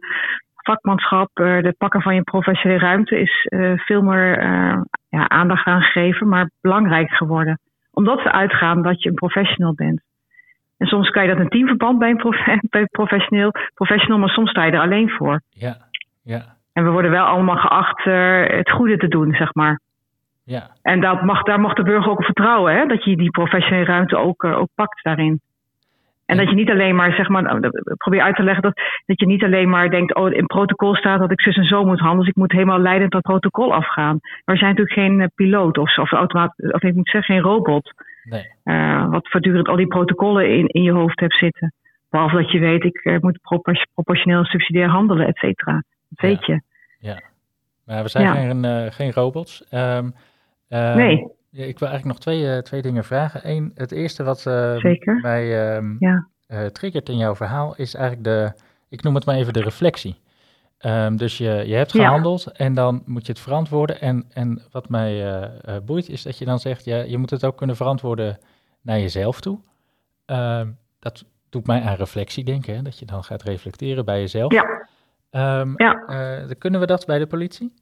vakmanschap, 0.62 1.40
uh, 1.40 1.62
de 1.62 1.76
pakken 1.78 2.02
van 2.02 2.16
je 2.16 2.24
professionele 2.24 2.80
ruimte 2.80 3.20
is 3.20 3.48
uh, 3.50 3.72
veel 3.76 4.02
meer 4.02 4.44
uh, 4.44 4.82
ja, 5.10 5.30
aandacht 5.30 5.66
aan 5.66 5.82
gegeven, 5.82 6.28
maar 6.28 6.50
belangrijk 6.62 7.10
geworden. 7.10 7.60
Omdat 7.92 8.24
we 8.24 8.32
uitgaan 8.32 8.82
dat 8.82 9.02
je 9.02 9.10
een 9.10 9.16
professional 9.16 9.74
bent. 9.74 10.02
En 10.78 10.88
soms 10.88 11.10
kan 11.10 11.24
je 11.24 11.30
dat 11.30 11.40
een 11.40 11.50
teamverband 11.50 12.00
bij 12.00 12.10
een 12.10 12.18
prof 12.18 12.46
bij 12.70 12.86
professioneel, 12.86 13.52
professional, 13.74 14.20
maar 14.20 14.30
soms 14.30 14.50
sta 14.50 14.64
je 14.64 14.72
er 14.72 14.80
alleen 14.80 15.10
voor. 15.10 15.42
Ja, 15.50 15.78
ja. 16.24 16.42
En 16.74 16.84
we 16.84 16.90
worden 16.90 17.12
wel 17.12 17.26
allemaal 17.26 17.58
geacht 17.58 18.04
het 18.58 18.72
goede 18.72 18.98
te 18.98 19.08
doen, 19.08 19.34
zeg 19.34 19.54
maar. 19.54 19.80
Ja. 20.44 20.70
En 20.82 21.02
dat 21.02 21.22
mag, 21.22 21.44
daar 21.44 21.60
mag 21.60 21.74
de 21.74 21.84
burger 21.84 22.12
ook 22.12 22.18
op 22.18 22.26
vertrouwen, 22.26 22.76
hè? 22.76 22.86
dat 22.86 23.04
je 23.04 23.16
die 23.16 23.32
professionele 23.32 23.86
ruimte 23.86 24.18
ook, 24.18 24.44
ook 24.44 24.70
pakt 24.76 25.04
daarin. 25.04 25.42
En 26.32 26.38
dat 26.38 26.50
je 26.50 26.56
niet 26.56 26.70
alleen 26.70 26.96
maar, 26.96 27.14
zeg 27.14 27.28
maar, 27.28 27.42
nou, 27.42 27.70
probeer 27.98 28.22
uit 28.22 28.36
te 28.36 28.44
leggen 28.44 28.64
dat, 28.64 28.82
dat 29.06 29.20
je 29.20 29.26
niet 29.26 29.44
alleen 29.44 29.70
maar 29.70 29.90
denkt, 29.90 30.16
oh, 30.16 30.32
in 30.32 30.46
protocol 30.46 30.96
staat 30.96 31.20
dat 31.20 31.32
ik 31.32 31.42
zus 31.42 31.56
en 31.56 31.64
zo 31.64 31.86
moet 31.86 32.00
handelen, 32.00 32.20
dus 32.20 32.30
ik 32.30 32.36
moet 32.36 32.52
helemaal 32.52 32.80
leidend 32.80 33.12
dat 33.12 33.22
protocol 33.22 33.74
afgaan. 33.74 34.20
Maar 34.22 34.56
we 34.56 34.58
zijn 34.58 34.70
natuurlijk 34.70 35.00
geen 35.00 35.20
uh, 35.20 35.26
piloot 35.36 35.78
of, 35.78 35.98
of 35.98 36.12
automaat, 36.12 36.54
of 36.58 36.82
ik 36.82 36.96
moet 36.96 37.10
zeggen, 37.10 37.36
geen 37.36 37.44
robot. 37.44 37.94
Nee. 38.24 38.46
Uh, 38.64 39.10
wat 39.10 39.30
voortdurend 39.30 39.68
al 39.68 39.76
die 39.76 39.88
protocollen 39.88 40.50
in, 40.50 40.68
in 40.68 40.84
je 40.84 40.92
hoofd 40.92 41.20
hebt 41.20 41.38
zitten. 41.38 41.74
Behalve 42.10 42.36
dat 42.36 42.52
je 42.52 42.60
weet, 42.60 42.84
ik 42.84 43.06
uh, 43.06 43.18
moet 43.20 43.40
proportioneel 43.94 44.46
subsidiair 44.46 44.90
handelen, 44.90 45.28
et 45.28 45.38
cetera. 45.38 45.74
Dat 45.74 45.84
ja. 46.10 46.28
weet 46.28 46.46
je. 46.46 46.62
Ja, 47.00 47.22
maar 47.86 48.04
we 48.04 48.10
zijn 48.10 48.26
ja. 48.26 48.34
geen, 48.34 48.92
geen 48.92 49.12
robots. 49.12 49.66
Um, 49.72 50.14
nee. 50.70 51.28
Ja, 51.54 51.66
ik 51.66 51.80
wil 51.80 51.88
eigenlijk 51.88 52.06
nog 52.06 52.20
twee, 52.20 52.56
uh, 52.56 52.58
twee 52.58 52.82
dingen 52.82 53.04
vragen. 53.04 53.50
Eén, 53.50 53.72
het 53.76 53.92
eerste 53.92 54.24
wat 54.24 54.46
uh, 54.48 54.84
mij 55.22 55.80
uh, 55.80 55.96
ja. 56.00 56.70
triggert 56.70 57.10
in 57.10 57.18
jouw 57.18 57.36
verhaal 57.36 57.76
is 57.76 57.94
eigenlijk 57.94 58.24
de, 58.24 58.54
ik 58.90 59.04
noem 59.04 59.16
het 59.16 59.26
maar 59.26 59.36
even 59.36 59.54
de 59.54 59.62
reflectie. 59.62 60.20
Um, 60.86 61.18
dus 61.18 61.38
je, 61.38 61.64
je 61.66 61.74
hebt 61.76 61.92
gehandeld 61.92 62.44
ja. 62.44 62.52
en 62.52 62.74
dan 62.74 63.04
moet 63.06 63.26
je 63.26 63.32
het 63.32 63.42
verantwoorden. 63.42 64.02
En, 64.02 64.26
en 64.34 64.62
wat 64.72 64.90
mij 64.90 65.52
boeit 65.86 66.10
is 66.10 66.24
dat 66.24 66.38
je 66.38 66.46
dan 66.46 66.60
zegt, 66.60 66.86
ja, 66.86 66.98
je 66.98 67.18
moet 67.18 67.30
het 67.30 67.46
ook 67.46 67.58
kunnen 67.58 67.76
verantwoorden 67.76 68.38
naar 68.82 69.00
jezelf 69.00 69.42
toe. 69.42 69.60
Um, 70.26 70.78
dat 71.00 71.26
doet 71.50 71.68
mij 71.68 71.82
aan 71.82 71.96
reflectie 71.96 72.44
denken, 72.44 72.76
hè, 72.76 72.82
dat 72.82 73.00
je 73.00 73.06
dan 73.06 73.24
gaat 73.24 73.44
reflecteren 73.44 74.06
bij 74.06 74.20
jezelf. 74.20 74.52
Ja. 74.52 74.88
Um, 75.60 75.74
ja. 75.78 75.94
kunnen 76.58 76.80
we 76.80 76.86
dat 76.86 77.06
bij 77.06 77.20
de 77.20 77.28
politie? 77.28 77.74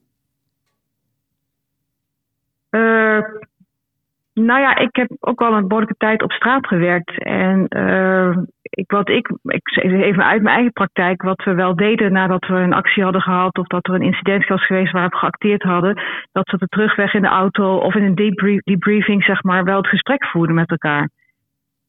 Nou 4.34 4.60
ja, 4.60 4.76
ik 4.76 4.96
heb 4.96 5.08
ook 5.20 5.40
al 5.40 5.52
een 5.52 5.68
behoorlijke 5.68 5.96
tijd 5.98 6.22
op 6.22 6.32
straat 6.32 6.66
gewerkt. 6.66 7.22
En 7.22 7.66
uh, 7.68 8.36
ik, 8.62 8.90
wat 8.90 9.08
ik, 9.08 9.30
ik 9.42 9.76
even 9.82 10.24
uit 10.24 10.42
mijn 10.42 10.54
eigen 10.54 10.72
praktijk, 10.72 11.22
wat 11.22 11.44
we 11.44 11.54
wel 11.54 11.76
deden 11.76 12.12
nadat 12.12 12.46
we 12.46 12.54
een 12.54 12.72
actie 12.72 13.02
hadden 13.02 13.20
gehad 13.20 13.58
of 13.58 13.66
dat 13.66 13.86
er 13.86 13.94
een 13.94 14.02
incident 14.02 14.46
was 14.46 14.66
geweest 14.66 14.92
waar 14.92 15.08
we 15.08 15.16
geacteerd 15.16 15.62
hadden, 15.62 16.02
dat 16.32 16.50
we 16.50 16.56
de 16.56 16.66
terugweg 16.66 17.14
in 17.14 17.22
de 17.22 17.28
auto 17.28 17.76
of 17.76 17.94
in 17.94 18.02
een 18.02 18.14
debrief, 18.14 18.60
debriefing, 18.62 19.24
zeg 19.24 19.42
maar, 19.42 19.64
wel 19.64 19.76
het 19.76 19.88
gesprek 19.88 20.26
voerden 20.26 20.54
met 20.54 20.70
elkaar. 20.70 21.10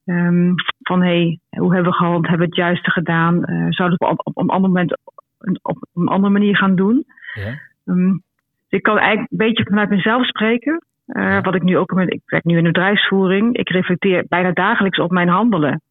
Um, 0.05 0.53
van 0.79 1.01
hé, 1.01 1.07
hey, 1.07 1.39
hoe 1.59 1.73
hebben 1.73 1.91
we 1.91 1.97
gehandeld? 1.97 2.27
Hebben 2.27 2.47
we 2.47 2.53
het 2.53 2.63
juiste 2.65 2.91
gedaan? 2.91 3.35
Uh, 3.35 3.65
zouden 3.69 3.97
we 3.97 4.05
op, 4.05 4.19
op, 4.19 4.37
op, 4.37 4.43
een 4.43 4.49
ander 4.49 4.69
moment 4.69 4.97
op, 5.03 5.23
op, 5.61 5.77
een 5.93 6.07
andere 6.07 6.33
manier 6.33 6.57
gaan 6.57 6.75
doen? 6.75 7.05
Ja. 7.33 7.59
Um, 7.85 8.23
ik 8.69 8.83
kan 8.83 8.97
eigenlijk 8.97 9.31
een 9.31 9.37
beetje 9.37 9.63
vanuit 9.63 9.89
mezelf 9.89 10.25
spreken. 10.25 10.85
Uh, 11.07 11.41
wat 11.41 11.55
ik 11.55 11.63
nu 11.63 11.77
ook 11.77 11.91
ik 12.01 12.21
werk 12.25 12.43
nu 12.43 12.57
in 12.57 12.63
de 12.63 12.71
bedrijfsvoering. 12.71 13.57
Ik 13.57 13.69
reflecteer 13.69 14.25
bijna 14.27 14.51
dagelijks 14.51 14.99
op 14.99 15.11
mijn 15.11 15.27
handelen. 15.27 15.81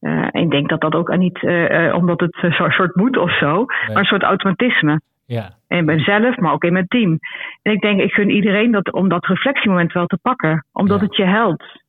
Uh, 0.00 0.22
en 0.22 0.42
ik 0.42 0.50
denk 0.50 0.68
dat 0.68 0.80
dat 0.80 0.94
ook 0.94 1.16
niet 1.16 1.42
uh, 1.42 1.94
omdat 1.94 2.20
het 2.20 2.36
een 2.42 2.72
soort 2.72 2.94
moet 2.94 3.16
of 3.16 3.38
zo, 3.38 3.64
maar 3.64 3.96
een 3.96 4.04
soort 4.04 4.22
automatisme. 4.22 5.00
Ja. 5.26 5.50
In 5.68 5.84
mezelf, 5.84 6.36
maar 6.36 6.52
ook 6.52 6.64
in 6.64 6.72
mijn 6.72 6.86
team. 6.86 7.18
En 7.62 7.72
ik 7.72 7.80
denk, 7.80 8.00
ik 8.00 8.12
gun 8.12 8.30
iedereen 8.30 8.70
dat, 8.70 8.92
om 8.92 9.08
dat 9.08 9.26
reflectiemoment 9.26 9.92
wel 9.92 10.06
te 10.06 10.18
pakken, 10.22 10.66
omdat 10.72 11.00
het 11.00 11.16
je 11.16 11.24
helpt. 11.24 11.82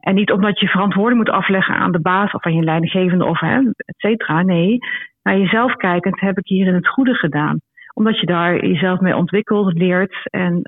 En 0.00 0.14
niet 0.14 0.32
omdat 0.32 0.60
je 0.60 0.68
verantwoording 0.68 1.16
moet 1.16 1.30
afleggen 1.30 1.74
aan 1.74 1.92
de 1.92 2.00
baas 2.00 2.32
of 2.32 2.44
aan 2.44 2.54
je 2.54 2.62
leidinggevende 2.62 3.24
of 3.24 3.40
hè, 3.40 3.58
et 3.76 3.94
cetera. 3.96 4.42
Nee, 4.42 4.78
naar 5.22 5.38
jezelf 5.38 5.74
kijkend 5.74 6.20
heb 6.20 6.38
ik 6.38 6.46
hier 6.46 6.66
in 6.66 6.74
het 6.74 6.88
goede 6.88 7.14
gedaan. 7.14 7.58
Omdat 7.94 8.20
je 8.20 8.26
daar 8.26 8.66
jezelf 8.66 9.00
mee 9.00 9.16
ontwikkelt, 9.16 9.72
leert 9.72 10.16
en 10.30 10.62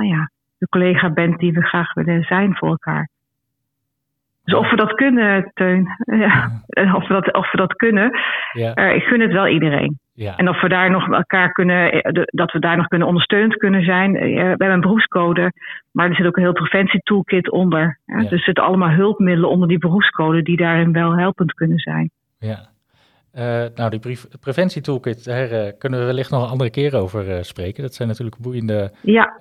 nou 0.00 0.14
ja, 0.14 0.30
de 0.58 0.68
collega 0.68 1.10
bent 1.10 1.38
die 1.38 1.52
we 1.52 1.62
graag 1.62 1.94
willen 1.94 2.22
zijn 2.22 2.56
voor 2.56 2.68
elkaar. 2.68 3.08
Dus 4.44 4.54
of 4.54 4.70
we 4.70 4.76
dat 4.76 4.94
kunnen, 4.94 5.50
Teun, 5.54 5.88
ja, 6.24 6.62
of, 6.94 7.08
we 7.08 7.14
dat, 7.14 7.32
of 7.32 7.50
we 7.50 7.56
dat 7.56 7.74
kunnen, 7.76 8.10
ja. 8.52 8.76
Uh, 8.76 8.94
ik 8.94 9.02
gun 9.02 9.20
het 9.20 9.32
wel 9.32 9.46
iedereen. 9.46 9.98
Ja. 10.14 10.36
En 10.36 10.48
of 10.48 10.60
we 10.60 10.68
daar 10.68 10.90
nog 10.90 11.08
elkaar 11.08 11.52
kunnen, 11.52 11.92
eh, 11.92 12.22
dat 12.26 12.52
we 12.52 12.58
daar 12.58 12.76
nog 12.76 12.86
kunnen 12.86 13.08
ondersteund 13.08 13.56
kunnen 13.56 13.84
zijn. 13.84 14.16
Eh, 14.16 14.34
we 14.34 14.46
hebben 14.46 14.70
een 14.70 14.80
beroepscode, 14.80 15.52
maar 15.92 16.08
er 16.08 16.14
zit 16.14 16.26
ook 16.26 16.36
een 16.36 16.42
heel 16.42 16.52
preventietoolkit 16.52 17.50
onder. 17.50 17.98
Dus 18.06 18.30
er 18.30 18.38
zitten 18.38 18.64
allemaal 18.64 18.90
hulpmiddelen 18.90 19.50
onder 19.50 19.68
die 19.68 19.78
beroepscode 19.78 20.42
die 20.42 20.56
daarin 20.56 20.92
wel 20.92 21.16
helpend 21.16 21.54
kunnen 21.54 21.78
zijn. 21.78 22.10
Ja. 22.38 22.68
Uh, 23.34 23.64
nou, 23.74 23.90
die 23.90 24.18
preventietoolkit, 24.40 25.24
daar 25.24 25.52
uh, 25.52 25.72
kunnen 25.78 26.00
we 26.00 26.04
wellicht 26.04 26.30
nog 26.30 26.42
een 26.42 26.48
andere 26.48 26.70
keer 26.70 26.96
over 26.96 27.28
uh, 27.28 27.42
spreken. 27.42 27.82
Dat 27.82 27.94
zijn 27.94 28.08
natuurlijk 28.08 28.38
boeiende 28.38 28.92
ja. 29.02 29.36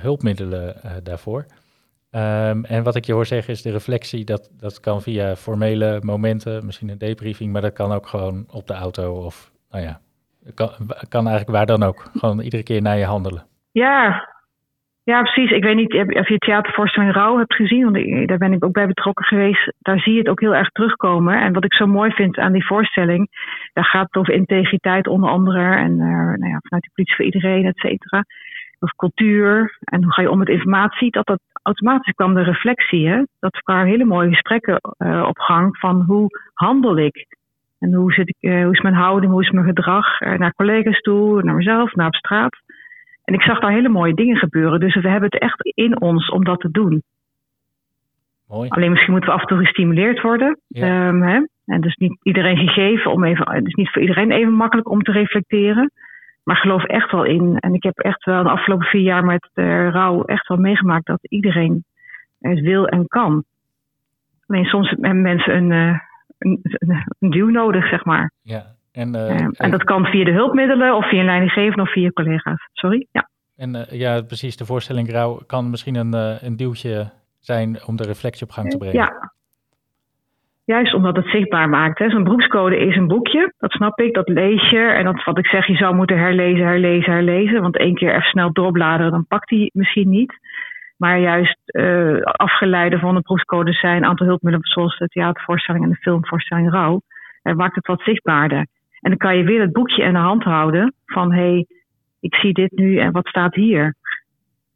hulpmiddelen 0.00 0.76
daarvoor. 1.02 1.46
Um, 2.10 2.64
en 2.64 2.82
wat 2.82 2.96
ik 2.96 3.04
je 3.04 3.12
hoor 3.12 3.26
zeggen 3.26 3.52
is 3.52 3.62
de 3.62 3.70
reflectie, 3.70 4.24
dat, 4.24 4.50
dat 4.52 4.80
kan 4.80 5.02
via 5.02 5.36
formele 5.36 5.98
momenten, 6.02 6.66
misschien 6.66 6.88
een 6.88 6.98
debriefing, 6.98 7.52
maar 7.52 7.62
dat 7.62 7.72
kan 7.72 7.92
ook 7.92 8.06
gewoon 8.06 8.44
op 8.50 8.66
de 8.66 8.74
auto 8.74 9.24
of 9.24 9.52
nou 9.70 9.84
ja, 9.84 10.00
kan, 10.54 10.70
kan 11.08 11.26
eigenlijk 11.28 11.56
waar 11.56 11.66
dan 11.66 11.82
ook. 11.82 12.10
Gewoon 12.18 12.40
iedere 12.40 12.62
keer 12.62 12.82
naar 12.82 12.98
je 12.98 13.04
handelen. 13.04 13.46
Ja, 13.70 14.28
ja, 15.04 15.22
precies. 15.22 15.50
Ik 15.50 15.62
weet 15.62 15.76
niet 15.76 15.94
of 15.94 16.28
je 16.28 16.38
theatervoorstelling 16.38 17.12
Rauw 17.12 17.38
hebt 17.38 17.54
gezien, 17.54 17.92
want 17.92 18.28
daar 18.28 18.38
ben 18.38 18.52
ik 18.52 18.64
ook 18.64 18.72
bij 18.72 18.86
betrokken 18.86 19.24
geweest. 19.24 19.72
Daar 19.78 19.98
zie 19.98 20.12
je 20.12 20.18
het 20.18 20.28
ook 20.28 20.40
heel 20.40 20.54
erg 20.54 20.68
terugkomen. 20.68 21.40
En 21.40 21.52
wat 21.52 21.64
ik 21.64 21.74
zo 21.74 21.86
mooi 21.86 22.10
vind 22.10 22.38
aan 22.38 22.52
die 22.52 22.66
voorstelling, 22.66 23.28
daar 23.72 23.84
gaat 23.84 24.06
het 24.06 24.16
over 24.16 24.34
integriteit 24.34 25.06
onder 25.06 25.30
andere. 25.30 25.76
En 25.76 25.90
uh, 25.90 26.06
nou 26.16 26.48
ja, 26.48 26.58
vanuit 26.62 26.82
de 26.82 26.90
politie 26.94 27.16
voor 27.16 27.24
iedereen, 27.24 27.66
et 27.66 27.78
cetera. 27.78 28.24
Of 28.80 28.90
cultuur. 28.96 29.78
En 29.84 30.02
hoe 30.02 30.12
ga 30.12 30.22
je 30.22 30.30
om 30.30 30.38
met 30.38 30.48
informatie? 30.48 31.10
Dat 31.10 31.26
dat 31.26 31.40
automatisch 31.62 32.14
kwam 32.14 32.34
de 32.34 32.42
reflectie. 32.42 33.08
Hè? 33.08 33.22
Dat 33.40 33.60
kwamen 33.60 33.86
hele 33.86 34.04
mooie 34.04 34.28
gesprekken 34.28 34.80
uh, 34.98 35.24
op 35.28 35.38
gang 35.38 35.78
van 35.78 36.02
hoe 36.06 36.26
handel 36.54 36.98
ik? 36.98 37.26
En 37.78 37.94
hoe, 37.94 38.12
zit 38.12 38.28
ik, 38.28 38.36
uh, 38.50 38.64
hoe 38.64 38.72
is 38.72 38.80
mijn 38.80 38.94
houding, 38.94 39.32
hoe 39.32 39.42
is 39.42 39.50
mijn 39.50 39.66
gedrag 39.66 40.20
naar 40.20 40.54
collega's 40.54 41.00
toe, 41.00 41.42
naar 41.42 41.54
mezelf, 41.54 41.94
naar 41.94 42.06
op 42.06 42.14
straat. 42.14 42.56
En 43.32 43.38
ik 43.38 43.44
zag 43.44 43.60
daar 43.60 43.72
hele 43.72 43.88
mooie 43.88 44.14
dingen 44.14 44.36
gebeuren. 44.36 44.80
Dus 44.80 44.94
we 44.94 45.08
hebben 45.08 45.28
het 45.30 45.40
echt 45.40 45.60
in 45.74 46.00
ons 46.00 46.30
om 46.30 46.44
dat 46.44 46.60
te 46.60 46.70
doen. 46.70 47.02
Mooi. 48.48 48.68
Alleen 48.68 48.90
misschien 48.90 49.12
moeten 49.12 49.30
we 49.30 49.36
af 49.36 49.42
en 49.42 49.48
toe 49.48 49.58
gestimuleerd 49.58 50.20
worden. 50.20 50.58
Ja. 50.68 51.08
Um, 51.08 51.22
hè? 51.22 51.46
En 51.64 51.80
dus 51.80 51.96
niet 51.96 52.18
iedereen 52.22 52.56
gegeven 52.56 53.12
om 53.12 53.24
even, 53.24 53.64
dus 53.64 53.74
niet 53.74 53.90
voor 53.90 54.02
iedereen 54.02 54.30
even 54.30 54.52
makkelijk 54.52 54.90
om 54.90 55.02
te 55.02 55.12
reflecteren. 55.12 55.90
Maar 56.44 56.56
geloof 56.56 56.84
echt 56.84 57.10
wel 57.10 57.24
in. 57.24 57.56
En 57.58 57.74
ik 57.74 57.82
heb 57.82 57.98
echt 57.98 58.24
wel 58.24 58.42
de 58.42 58.48
afgelopen 58.48 58.86
vier 58.86 59.02
jaar 59.02 59.24
met 59.24 59.50
uh, 59.54 59.88
rouw 59.88 60.24
echt 60.24 60.48
wel 60.48 60.58
meegemaakt 60.58 61.06
dat 61.06 61.18
iedereen 61.22 61.84
het 62.40 62.60
wil 62.60 62.86
en 62.86 63.06
kan. 63.06 63.44
Alleen 64.46 64.64
soms 64.64 64.90
hebben 64.90 65.22
mensen 65.22 65.56
een, 65.56 66.00
een, 66.38 66.60
een 67.18 67.30
duw 67.30 67.48
nodig, 67.48 67.88
zeg 67.88 68.04
maar. 68.04 68.32
Ja. 68.42 68.64
En, 68.92 69.14
en 69.56 69.70
dat 69.70 69.84
kan 69.84 70.04
via 70.04 70.24
de 70.24 70.32
hulpmiddelen 70.32 70.96
of 70.96 71.08
via 71.08 71.18
een 71.18 71.24
leidinggevende 71.24 71.82
of 71.82 71.92
via 71.92 72.10
collega's. 72.10 72.68
Sorry, 72.72 73.06
ja. 73.12 73.28
En 73.56 73.74
uh, 73.74 74.00
ja, 74.00 74.22
precies, 74.22 74.56
de 74.56 74.64
voorstelling 74.64 75.10
Rauw 75.10 75.40
kan 75.46 75.70
misschien 75.70 75.94
een, 75.94 76.14
uh, 76.14 76.42
een 76.42 76.56
duwtje 76.56 77.10
zijn 77.38 77.78
om 77.86 77.96
de 77.96 78.06
reflectie 78.06 78.46
op 78.46 78.52
gang 78.52 78.70
te 78.70 78.76
brengen. 78.76 78.96
Ja, 78.96 79.32
Juist 80.64 80.94
omdat 80.94 81.16
het 81.16 81.26
zichtbaar 81.26 81.68
maakt. 81.68 81.98
Zo'n 82.10 82.24
beroepscode 82.24 82.76
is 82.76 82.96
een 82.96 83.06
boekje, 83.06 83.52
dat 83.58 83.70
snap 83.70 84.00
ik, 84.00 84.14
dat 84.14 84.28
lees 84.28 84.70
je. 84.70 84.78
En 84.78 85.04
dat 85.04 85.24
wat 85.24 85.38
ik 85.38 85.46
zeg, 85.46 85.66
je 85.66 85.76
zou 85.76 85.94
moeten 85.94 86.18
herlezen, 86.18 86.66
herlezen, 86.66 87.12
herlezen. 87.12 87.62
Want 87.62 87.78
één 87.78 87.94
keer 87.94 88.10
even 88.10 88.22
snel 88.22 88.52
doorbladeren, 88.52 89.12
dan 89.12 89.26
pakt 89.26 89.50
hij 89.50 89.70
misschien 89.72 90.08
niet. 90.08 90.34
Maar 90.96 91.18
juist 91.18 91.58
uh, 91.66 92.22
afgeleide 92.22 92.98
van 92.98 93.14
de 93.14 93.20
beroepscode 93.20 93.72
zijn 93.72 93.96
een 93.96 94.04
aantal 94.04 94.26
hulpmiddelen, 94.26 94.68
zoals 94.68 94.98
de 94.98 95.08
theatervoorstelling 95.08 95.84
en 95.84 95.90
de 95.90 95.96
filmvoorstelling 95.96 96.70
Rauw. 96.70 97.00
En 97.42 97.56
maakt 97.56 97.74
het 97.74 97.86
wat 97.86 98.00
zichtbaarder. 98.00 98.66
En 99.02 99.10
dan 99.10 99.16
kan 99.16 99.36
je 99.36 99.44
weer 99.44 99.60
het 99.60 99.72
boekje 99.72 100.02
in 100.02 100.12
de 100.12 100.18
hand 100.18 100.42
houden 100.42 100.94
van 101.06 101.32
hé, 101.32 101.40
hey, 101.40 101.66
ik 102.20 102.34
zie 102.34 102.52
dit 102.52 102.70
nu 102.70 102.98
en 102.98 103.12
wat 103.12 103.26
staat 103.26 103.54
hier? 103.54 103.94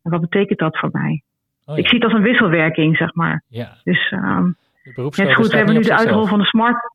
En 0.02 0.10
wat 0.10 0.20
betekent 0.20 0.58
dat 0.58 0.78
voor 0.78 0.88
mij? 0.92 1.22
Oh, 1.64 1.76
ja. 1.76 1.82
Ik 1.82 1.88
zie 1.88 1.98
het 1.98 2.04
als 2.04 2.18
een 2.18 2.22
wisselwerking, 2.22 2.96
zeg 2.96 3.14
maar. 3.14 3.42
Ja. 3.48 3.76
Dus 3.84 4.10
um, 4.10 4.56
Net 4.94 5.34
goed, 5.34 5.50
we 5.50 5.56
hebben 5.56 5.74
nu 5.74 5.80
de 5.80 5.96
uitrol 5.96 6.26
van 6.26 6.38
de 6.38 6.44
smart. 6.44 6.94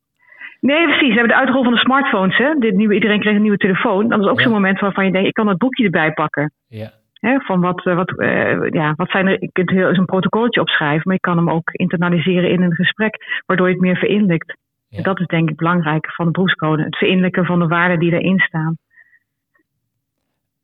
Nee, 0.60 0.84
precies. 0.84 1.08
We 1.08 1.20
hebben 1.20 1.28
de 1.28 1.40
uitrol 1.40 1.64
van 1.64 1.74
de 1.74 1.80
smartphones. 1.80 2.38
Hè? 2.38 2.54
Dit 2.60 2.76
nieuwe, 2.76 2.94
iedereen 2.94 3.20
kreeg 3.20 3.36
een 3.36 3.42
nieuwe 3.42 3.58
telefoon. 3.58 4.08
Dat 4.08 4.20
is 4.20 4.28
ook 4.28 4.42
zo'n 4.42 4.52
moment 4.52 4.80
waarvan 4.80 5.06
je 5.06 5.12
denkt, 5.12 5.28
ik 5.28 5.34
kan 5.34 5.46
dat 5.46 5.58
boekje 5.58 5.84
erbij 5.84 6.12
pakken. 6.14 6.52
Ja. 6.68 6.92
Hè, 7.14 7.40
van 7.40 7.62
wat, 7.62 7.86
eh, 7.86 7.96
wat, 7.96 8.14
uh, 8.18 8.70
ja, 8.70 8.94
wat 8.96 9.10
zijn 9.10 9.28
er, 9.28 9.38
je 9.40 9.52
kunt 9.52 9.70
heel 9.70 9.90
een 9.90 10.06
protocolletje 10.06 10.62
opschrijven, 10.62 11.02
maar 11.04 11.14
je 11.14 11.20
kan 11.20 11.38
hem 11.38 11.50
ook 11.50 11.70
internaliseren 11.72 12.50
in 12.50 12.62
een 12.62 12.74
gesprek, 12.74 13.42
waardoor 13.46 13.68
je 13.68 13.74
het 13.74 13.82
meer 13.82 13.98
verinnerlijkt. 13.98 14.58
Ja. 14.92 15.02
Dat 15.02 15.20
is 15.20 15.26
denk 15.26 15.50
ik 15.50 15.56
belangrijk 15.56 16.14
van 16.14 16.26
de 16.26 16.32
beroepscode. 16.32 16.84
Het 16.84 16.98
verinnerlijken 16.98 17.46
van 17.46 17.60
de 17.60 17.68
waarden 17.68 18.00
die 18.00 18.12
erin 18.12 18.40
staan. 18.40 18.78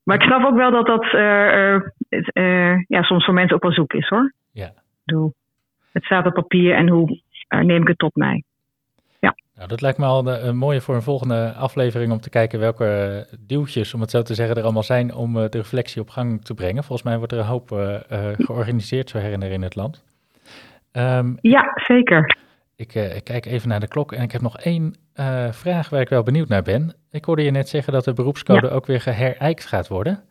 Maar 0.03 0.15
ik 0.15 0.21
snap 0.21 0.43
ook 0.43 0.55
wel 0.55 0.71
dat 0.71 0.85
dat 0.85 1.03
uh, 1.03 2.83
ja, 2.87 3.01
soms 3.01 3.25
voor 3.25 3.33
mensen 3.33 3.55
ook 3.55 3.63
wel 3.63 3.71
zoek 3.71 3.93
is 3.93 4.07
hoor. 4.07 4.33
Ja. 4.51 4.71
Doe 5.05 5.33
het 5.91 6.03
staat 6.03 6.25
op 6.25 6.33
papier 6.33 6.75
en 6.75 6.89
hoe 6.89 7.21
neem 7.49 7.81
ik 7.81 7.87
het 7.87 7.97
tot 7.97 8.15
mij. 8.15 8.43
Ja. 9.19 9.35
Nou, 9.55 9.67
dat 9.67 9.81
lijkt 9.81 9.97
me 9.97 10.05
al 10.05 10.27
een, 10.27 10.47
een, 10.47 10.57
mooie 10.57 10.81
voor 10.81 10.95
een 10.95 11.01
volgende 11.01 11.53
aflevering 11.57 12.11
om 12.11 12.19
te 12.19 12.29
kijken 12.29 12.59
welke 12.59 13.25
duwtjes, 13.39 13.93
om 13.93 14.01
het 14.01 14.09
zo 14.09 14.21
te 14.21 14.33
zeggen, 14.33 14.55
er 14.55 14.63
allemaal 14.63 14.83
zijn 14.83 15.13
om 15.13 15.33
de 15.33 15.47
reflectie 15.51 16.01
op 16.01 16.09
gang 16.09 16.45
te 16.45 16.53
brengen. 16.53 16.83
Volgens 16.83 17.07
mij 17.07 17.17
wordt 17.17 17.31
er 17.31 17.39
een 17.39 17.45
hoop 17.45 17.71
uh, 17.71 17.95
georganiseerd 18.37 19.09
zo 19.09 19.17
her 19.17 19.33
en 19.33 19.39
der 19.39 19.51
in 19.51 19.61
het 19.61 19.75
land. 19.75 20.03
Um, 20.91 21.37
ja, 21.41 21.71
zeker. 21.75 22.37
Ik, 22.77 22.93
ik, 22.93 23.23
kijk 23.23 23.45
even 23.45 23.69
naar 23.69 23.79
de 23.79 23.87
klok 23.87 24.11
en 24.11 24.23
ik 24.23 24.31
heb 24.31 24.41
nog 24.41 24.57
één 24.57 24.93
vraag 25.51 25.89
waar 25.89 26.01
ik 26.01 26.09
wel 26.09 26.23
benieuwd 26.23 26.47
naar 26.47 26.61
ben. 26.61 26.93
Ik 27.11 27.25
hoorde 27.25 27.43
je 27.43 27.51
net 27.51 27.69
zeggen 27.69 27.93
dat 27.93 28.03
de 28.03 28.13
beroepscode 28.13 28.67
ja. 28.67 28.73
ook 28.73 28.85
weer 28.85 29.01
geherijkt 29.01 29.65
gaat 29.65 29.87
worden. 29.87 30.23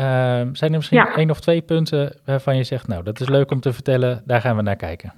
Uh, 0.00 0.04
zijn 0.52 0.70
er 0.70 0.76
misschien 0.76 0.98
ja. 0.98 1.14
één 1.14 1.30
of 1.30 1.40
twee 1.40 1.62
punten 1.62 2.20
waarvan 2.26 2.56
je 2.56 2.64
zegt, 2.64 2.88
nou, 2.88 3.02
dat 3.02 3.20
is 3.20 3.28
leuk 3.28 3.50
om 3.50 3.60
te 3.60 3.72
vertellen, 3.72 4.22
daar 4.26 4.40
gaan 4.40 4.56
we 4.56 4.62
naar 4.62 4.76
kijken? 4.76 5.12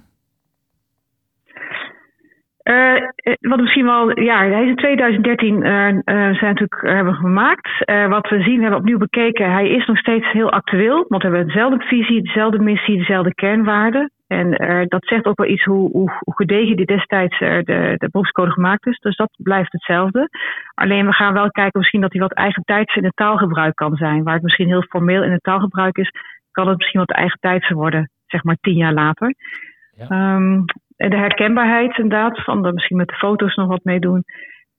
Uh, 2.63 3.01
wat 3.39 3.59
misschien 3.59 3.85
wel, 3.85 4.19
ja, 4.19 4.37
hij 4.47 4.61
is 4.63 4.69
in 4.69 4.75
2013 4.75 5.55
uh, 5.55 5.61
zijn 5.63 6.35
natuurlijk 6.39 6.81
hebben 6.81 7.13
gemaakt. 7.13 7.69
wat 8.09 8.29
we 8.29 8.41
zien, 8.41 8.61
hebben 8.61 8.71
we 8.71 8.75
opnieuw 8.75 8.97
bekeken. 8.97 9.51
Hij 9.51 9.69
is 9.69 9.85
nog 9.85 9.97
steeds 9.97 10.31
heel 10.31 10.51
actueel, 10.51 11.05
want 11.07 11.23
we 11.23 11.29
hebben 11.29 11.47
dezelfde 11.47 11.85
visie, 11.85 12.23
dezelfde 12.23 12.59
missie, 12.59 12.97
dezelfde 12.97 13.33
kernwaarden. 13.33 14.11
En 14.33 14.63
uh, 14.63 14.85
dat 14.87 15.05
zegt 15.05 15.25
ook 15.25 15.37
wel 15.37 15.49
iets 15.49 15.63
hoe, 15.63 15.91
hoe, 15.91 16.11
hoe 16.19 16.35
gedegen 16.35 16.75
die 16.75 16.85
destijds 16.85 17.39
uh, 17.39 17.49
de, 17.49 17.93
de 17.97 18.09
beroepscode 18.11 18.51
gemaakt 18.51 18.87
is. 18.87 18.99
Dus 18.99 19.15
dat 19.15 19.29
blijft 19.37 19.71
hetzelfde. 19.71 20.29
Alleen 20.73 21.05
we 21.05 21.13
gaan 21.13 21.33
wel 21.33 21.51
kijken 21.51 21.79
misschien 21.79 22.01
dat 22.01 22.11
hij 22.11 22.21
wat 22.21 22.33
eigen 22.33 22.63
tijds 22.63 22.95
in 22.95 23.03
het 23.03 23.15
taalgebruik 23.15 23.75
kan 23.75 23.95
zijn. 23.95 24.23
Waar 24.23 24.33
het 24.33 24.43
misschien 24.43 24.67
heel 24.67 24.81
formeel 24.81 25.23
in 25.23 25.31
het 25.31 25.43
taalgebruik 25.43 25.97
is, 25.97 26.11
kan 26.51 26.67
het 26.67 26.77
misschien 26.77 26.99
wat 26.99 27.11
eigen 27.11 27.39
tijds 27.39 27.69
worden, 27.69 28.09
zeg 28.25 28.43
maar 28.43 28.57
tien 28.61 28.75
jaar 28.75 28.93
later. 28.93 29.35
Ja. 29.95 30.35
Um, 30.35 30.65
en 30.97 31.09
de 31.09 31.17
herkenbaarheid 31.17 31.97
inderdaad, 31.97 32.43
van 32.43 32.61
de, 32.61 32.73
misschien 32.73 32.97
met 32.97 33.07
de 33.07 33.15
foto's 33.15 33.55
nog 33.55 33.67
wat 33.67 33.83
meedoen. 33.83 34.23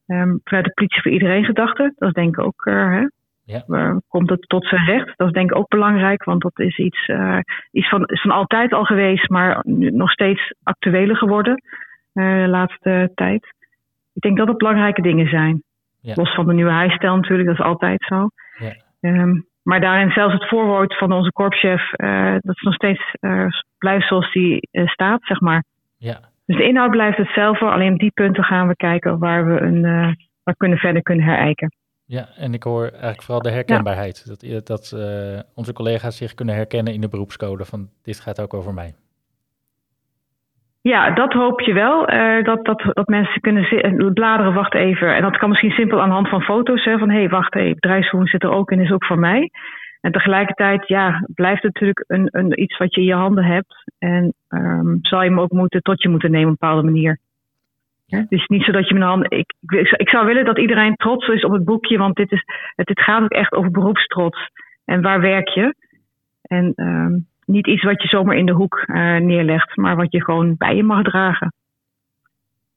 Um, 0.06 0.40
vanuit 0.44 0.64
de 0.64 0.72
politie 0.74 1.02
voor 1.02 1.10
iedereen 1.10 1.44
gedachte, 1.44 1.92
dat 1.96 2.08
is 2.08 2.14
denk 2.14 2.38
ik 2.38 2.44
ook 2.44 2.64
uh, 2.64 2.90
hè, 2.90 3.06
ja. 3.44 3.64
Uh, 3.66 3.96
komt 4.08 4.30
het 4.30 4.48
tot 4.48 4.66
zijn 4.66 4.84
recht? 4.84 5.12
Dat 5.16 5.26
is 5.26 5.32
denk 5.32 5.50
ik 5.50 5.56
ook 5.56 5.68
belangrijk, 5.68 6.24
want 6.24 6.42
dat 6.42 6.58
is 6.58 6.78
iets, 6.78 7.08
uh, 7.08 7.38
iets 7.70 7.88
van, 7.88 8.04
is 8.04 8.20
van 8.20 8.30
altijd 8.30 8.72
al 8.72 8.84
geweest, 8.84 9.28
maar 9.28 9.60
nu 9.62 9.90
nog 9.90 10.10
steeds 10.10 10.54
actueler 10.62 11.16
geworden 11.16 11.62
uh, 12.14 12.42
de 12.42 12.48
laatste 12.48 13.10
tijd. 13.14 13.54
Ik 14.12 14.22
denk 14.22 14.36
dat 14.36 14.48
het 14.48 14.58
belangrijke 14.58 15.02
dingen 15.02 15.28
zijn. 15.28 15.62
Ja. 16.00 16.14
Los 16.16 16.34
van 16.34 16.46
de 16.46 16.52
nieuwe 16.52 16.70
huisstijl 16.70 17.16
natuurlijk, 17.16 17.48
dat 17.48 17.58
is 17.58 17.64
altijd 17.64 18.04
zo. 18.04 18.28
Ja. 18.58 18.74
Um, 19.00 19.46
maar 19.62 19.80
daarin 19.80 20.10
zelfs 20.10 20.32
het 20.32 20.48
voorwoord 20.48 20.96
van 20.98 21.12
onze 21.12 21.32
korpschef, 21.32 21.90
dat 22.40 22.54
is 22.56 22.62
nog 22.62 22.74
steeds 22.74 23.14
blijft 23.78 24.06
zoals 24.06 24.32
die 24.32 24.68
staat, 24.70 25.24
zeg 25.24 25.40
maar. 25.40 25.64
Ja. 25.98 26.20
Dus 26.46 26.56
de 26.56 26.64
inhoud 26.64 26.90
blijft 26.90 27.16
hetzelfde, 27.16 27.64
alleen 27.64 27.92
op 27.92 27.98
die 27.98 28.12
punten 28.14 28.44
gaan 28.44 28.68
we 28.68 28.76
kijken 28.76 29.18
waar 29.18 29.46
we 29.46 29.60
een, 29.60 29.82
waar 30.42 30.56
kunnen 30.56 30.78
verder 30.78 31.02
kunnen 31.02 31.24
herijken. 31.24 31.74
Ja, 32.06 32.28
en 32.36 32.54
ik 32.54 32.62
hoor 32.62 32.82
eigenlijk 32.82 33.22
vooral 33.22 33.42
de 33.42 33.50
herkenbaarheid. 33.50 34.26
Dat, 34.26 34.66
dat 34.66 34.92
uh, 34.96 35.40
onze 35.54 35.72
collega's 35.72 36.16
zich 36.16 36.34
kunnen 36.34 36.54
herkennen 36.54 36.92
in 36.92 37.00
de 37.00 37.08
beroepscode 37.08 37.64
van 37.64 37.88
dit 38.02 38.20
gaat 38.20 38.40
ook 38.40 38.54
over 38.54 38.74
mij. 38.74 38.94
Ja, 40.80 41.10
dat 41.10 41.32
hoop 41.32 41.60
je 41.60 41.72
wel. 41.72 42.12
Uh, 42.12 42.44
dat, 42.44 42.64
dat, 42.64 42.82
dat 42.92 43.08
mensen 43.08 43.40
kunnen 43.40 44.12
bladeren, 44.14 44.54
wacht 44.54 44.74
even. 44.74 45.14
En 45.14 45.22
dat 45.22 45.36
kan 45.36 45.48
misschien 45.48 45.70
simpel 45.70 46.00
aan 46.00 46.08
de 46.08 46.14
hand 46.14 46.28
van 46.28 46.42
foto's. 46.42 46.84
Hè, 46.84 46.98
van 46.98 47.10
hé, 47.10 47.18
hey, 47.18 47.28
wacht 47.28 47.54
even, 47.54 47.74
bedrijfsvoering 47.74 48.30
zit 48.30 48.42
er 48.42 48.50
ook 48.50 48.70
in, 48.70 48.80
is 48.80 48.92
ook 48.92 49.04
voor 49.04 49.18
mij. 49.18 49.50
En 50.00 50.12
tegelijkertijd, 50.12 50.88
ja, 50.88 51.26
blijft 51.34 51.62
het 51.62 51.72
natuurlijk 51.72 52.04
een, 52.06 52.28
een, 52.30 52.62
iets 52.62 52.76
wat 52.76 52.94
je 52.94 53.00
in 53.00 53.06
je 53.06 53.14
handen 53.14 53.44
hebt. 53.44 53.92
En 53.98 54.34
um, 54.48 54.98
zal 55.02 55.22
je 55.22 55.28
hem 55.28 55.40
ook 55.40 55.52
moeten, 55.52 55.82
tot 55.82 56.02
je 56.02 56.08
moeten 56.08 56.30
nemen 56.30 56.52
op 56.52 56.52
een 56.52 56.68
bepaalde 56.68 56.90
manier. 56.90 57.18
Ja? 58.14 58.26
Dus 58.28 58.46
niet 58.46 58.62
zo 58.62 58.72
dat 58.72 58.88
je 58.88 58.94
mijn. 58.94 59.24
Ik, 59.28 59.54
ik, 59.68 59.90
ik, 59.90 60.08
zou 60.08 60.26
willen 60.26 60.44
dat 60.44 60.58
iedereen 60.58 60.96
trots 60.96 61.28
is 61.28 61.44
op 61.44 61.52
het 61.52 61.64
boekje, 61.64 61.98
want 61.98 62.16
dit, 62.16 62.32
is, 62.32 62.44
het, 62.74 62.86
dit 62.86 63.00
gaat 63.00 63.22
ook 63.22 63.32
echt 63.32 63.52
over 63.52 63.70
beroepstrots. 63.70 64.50
En 64.84 65.02
waar 65.02 65.20
werk 65.20 65.48
je? 65.48 65.74
En 66.42 66.72
um, 66.76 67.26
niet 67.46 67.66
iets 67.66 67.82
wat 67.82 68.02
je 68.02 68.08
zomaar 68.08 68.36
in 68.36 68.46
de 68.46 68.52
hoek 68.52 68.84
uh, 68.86 69.16
neerlegt, 69.16 69.76
maar 69.76 69.96
wat 69.96 70.12
je 70.12 70.24
gewoon 70.24 70.56
bij 70.56 70.76
je 70.76 70.82
mag 70.82 71.02
dragen. 71.02 71.52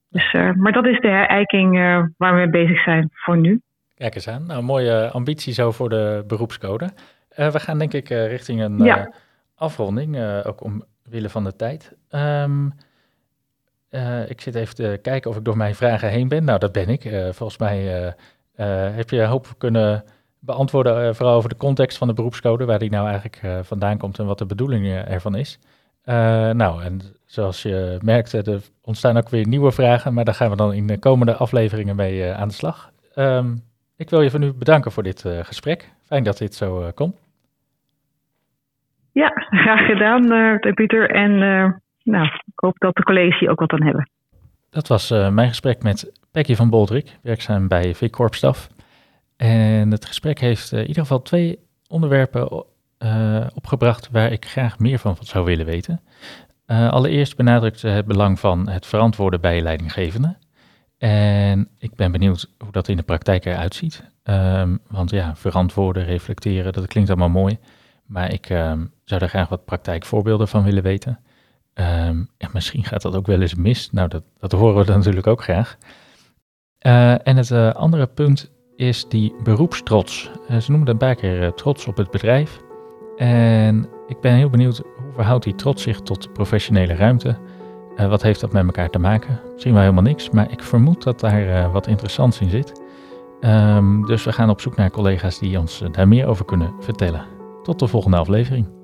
Dus, 0.09 0.33
uh, 0.33 0.51
maar 0.53 0.71
dat 0.71 0.85
is 0.85 0.99
de 0.99 1.07
herijking 1.07 1.77
uh, 1.77 2.03
waar 2.17 2.31
we 2.31 2.37
mee 2.37 2.49
bezig 2.49 2.83
zijn 2.83 3.09
voor 3.13 3.37
nu. 3.37 3.61
Kijk 3.95 4.15
eens 4.15 4.27
aan. 4.27 4.45
Nou, 4.45 4.63
mooie 4.63 5.09
ambitie 5.11 5.53
zo 5.53 5.71
voor 5.71 5.89
de 5.89 6.23
beroepscode. 6.27 6.89
we 7.35 7.59
gaan 7.59 7.77
denk 7.77 7.93
ik 7.93 8.09
richting 8.09 8.61
een 8.61 8.77
ja. 8.77 9.13
afronding, 9.55 10.17
ook 10.43 10.63
omwille 10.63 11.29
van 11.29 11.43
de 11.43 11.55
tijd. 11.55 11.95
Um, 12.11 12.73
ik 14.27 14.41
zit 14.41 14.55
even 14.55 14.75
te 14.75 14.99
kijken 15.01 15.29
of 15.29 15.37
ik 15.37 15.43
door 15.43 15.57
mijn 15.57 15.75
vragen 15.75 16.09
heen 16.09 16.27
ben. 16.27 16.43
Nou, 16.43 16.59
dat 16.59 16.71
ben 16.71 16.89
ik. 16.89 17.01
volgens 17.31 17.57
mij 17.57 18.13
heb 18.95 19.09
je 19.09 19.23
hoop 19.23 19.47
kunnen 19.57 20.03
beantwoorden, 20.39 21.15
vooral 21.15 21.35
over 21.35 21.49
de 21.49 21.57
context 21.57 21.97
van 21.97 22.07
de 22.07 22.13
beroepscode, 22.13 22.65
waar 22.65 22.79
die 22.79 22.89
nou 22.89 23.07
eigenlijk 23.07 23.65
vandaan 23.65 23.97
komt 23.97 24.19
en 24.19 24.25
wat 24.25 24.37
de 24.37 24.45
bedoeling 24.45 24.85
eh, 24.85 25.11
ervan 25.11 25.35
is. 25.35 25.59
nou, 26.53 26.83
en 26.83 27.01
zoals 27.25 27.61
je 27.61 27.97
merkt, 28.01 28.33
er 28.33 28.61
ontstaan 28.81 29.17
ook 29.17 29.29
weer 29.29 29.47
nieuwe 29.47 29.71
vragen, 29.71 30.13
maar 30.13 30.25
daar 30.25 30.33
gaan 30.33 30.49
we 30.49 30.55
dan 30.55 30.73
in 30.73 30.87
de 30.87 30.99
komende 30.99 31.35
afleveringen 31.35 31.95
mee 31.95 32.33
aan 32.33 32.47
de 32.47 32.53
slag. 32.53 32.91
Um, 33.15 33.63
ik 33.97 34.09
wil 34.09 34.21
je 34.21 34.31
van 34.31 34.43
u 34.43 34.53
bedanken 34.53 34.91
voor 34.91 35.03
dit 35.03 35.25
gesprek. 35.41 35.91
Fijn 36.03 36.23
dat 36.23 36.37
dit 36.37 36.55
zo 36.55 36.91
komt. 36.95 37.15
Ja, 39.11 39.29
graag 39.49 39.85
gedaan, 39.85 40.59
Pieter. 40.73 41.09
En 41.09 41.41
nou, 42.11 42.25
ik 42.25 42.59
hoop 42.59 42.77
dat 42.77 42.95
de 42.95 43.03
colleges 43.03 43.47
ook 43.47 43.59
wat 43.59 43.71
aan 43.71 43.83
hebben. 43.83 44.09
Dat 44.69 44.87
was 44.87 45.09
mijn 45.09 45.47
gesprek 45.47 45.83
met 45.83 46.11
Peggy 46.31 46.55
van 46.55 46.69
Boldrik, 46.69 47.17
werkzaam 47.21 47.67
bij 47.67 47.95
VIC 47.95 48.11
Corpstaf. 48.11 48.69
En 49.37 49.91
het 49.91 50.05
gesprek 50.05 50.39
heeft 50.39 50.71
uh, 50.71 50.79
in 50.79 50.87
ieder 50.87 51.01
geval 51.01 51.21
twee 51.21 51.59
onderwerpen 51.87 52.63
uh, 52.99 53.47
opgebracht 53.53 54.09
waar 54.11 54.31
ik 54.31 54.45
graag 54.45 54.79
meer 54.79 54.99
van 54.99 55.17
zou 55.19 55.45
willen 55.45 55.65
weten. 55.65 56.01
Allereerst 56.65 57.35
benadrukt 57.35 57.79
ze 57.79 57.87
het 57.87 58.05
belang 58.05 58.39
van 58.39 58.69
het 58.69 58.85
verantwoorden 58.85 59.41
bij 59.41 59.61
leidinggevenden. 59.61 60.37
En 60.97 61.69
ik 61.77 61.95
ben 61.95 62.11
benieuwd 62.11 62.49
hoe 62.57 62.71
dat 62.71 62.87
in 62.87 62.97
de 62.97 63.03
praktijk 63.03 63.45
eruit 63.45 63.75
ziet. 63.75 64.03
Um, 64.23 64.79
want 64.87 65.09
ja, 65.09 65.35
verantwoorden, 65.35 66.05
reflecteren, 66.05 66.73
dat 66.73 66.87
klinkt 66.87 67.09
allemaal 67.09 67.29
mooi. 67.29 67.57
Maar 68.05 68.33
ik 68.33 68.49
um, 68.49 68.91
zou 69.03 69.19
daar 69.19 69.29
graag 69.29 69.49
wat 69.49 69.65
praktijkvoorbeelden 69.65 70.47
van 70.47 70.63
willen 70.63 70.83
weten. 70.83 71.19
En 71.77 72.29
misschien 72.53 72.83
gaat 72.83 73.01
dat 73.01 73.15
ook 73.15 73.27
wel 73.27 73.41
eens 73.41 73.55
mis. 73.55 73.91
Nou, 73.91 74.07
dat, 74.07 74.23
dat 74.39 74.51
horen 74.51 74.85
we 74.85 74.91
natuurlijk 74.91 75.27
ook 75.27 75.43
graag. 75.43 75.77
Uh, 76.87 77.27
en 77.27 77.37
het 77.37 77.49
uh, 77.49 77.73
andere 77.73 78.07
punt 78.07 78.51
is 78.75 79.07
die 79.07 79.33
beroepstrots. 79.43 80.31
Uh, 80.49 80.57
ze 80.57 80.71
noemen 80.71 80.97
dat 80.97 81.09
een 81.09 81.15
keer 81.15 81.53
trots 81.53 81.85
op 81.85 81.97
het 81.97 82.11
bedrijf. 82.11 82.59
En 83.17 83.89
ik 84.07 84.19
ben 84.19 84.33
heel 84.33 84.49
benieuwd 84.49 84.77
hoe 84.77 85.13
verhoudt 85.13 85.43
die 85.43 85.55
trots 85.55 85.83
zich 85.83 86.01
tot 86.01 86.33
professionele 86.33 86.93
ruimte? 86.93 87.37
Wat 87.95 88.21
heeft 88.21 88.39
dat 88.39 88.51
met 88.51 88.65
elkaar 88.65 88.89
te 88.89 88.99
maken? 88.99 89.39
Misschien 89.51 89.73
wel 89.73 89.81
helemaal 89.81 90.03
niks, 90.03 90.29
maar 90.29 90.51
ik 90.51 90.63
vermoed 90.63 91.03
dat 91.03 91.19
daar 91.19 91.71
wat 91.71 91.87
interessants 91.87 92.39
in 92.39 92.49
zit. 92.49 92.81
Um, 93.41 94.05
dus 94.05 94.23
we 94.23 94.31
gaan 94.31 94.49
op 94.49 94.61
zoek 94.61 94.75
naar 94.75 94.91
collega's 94.91 95.39
die 95.39 95.59
ons 95.59 95.83
daar 95.91 96.07
meer 96.07 96.27
over 96.27 96.45
kunnen 96.45 96.73
vertellen. 96.79 97.25
Tot 97.63 97.79
de 97.79 97.87
volgende 97.87 98.17
aflevering. 98.17 98.76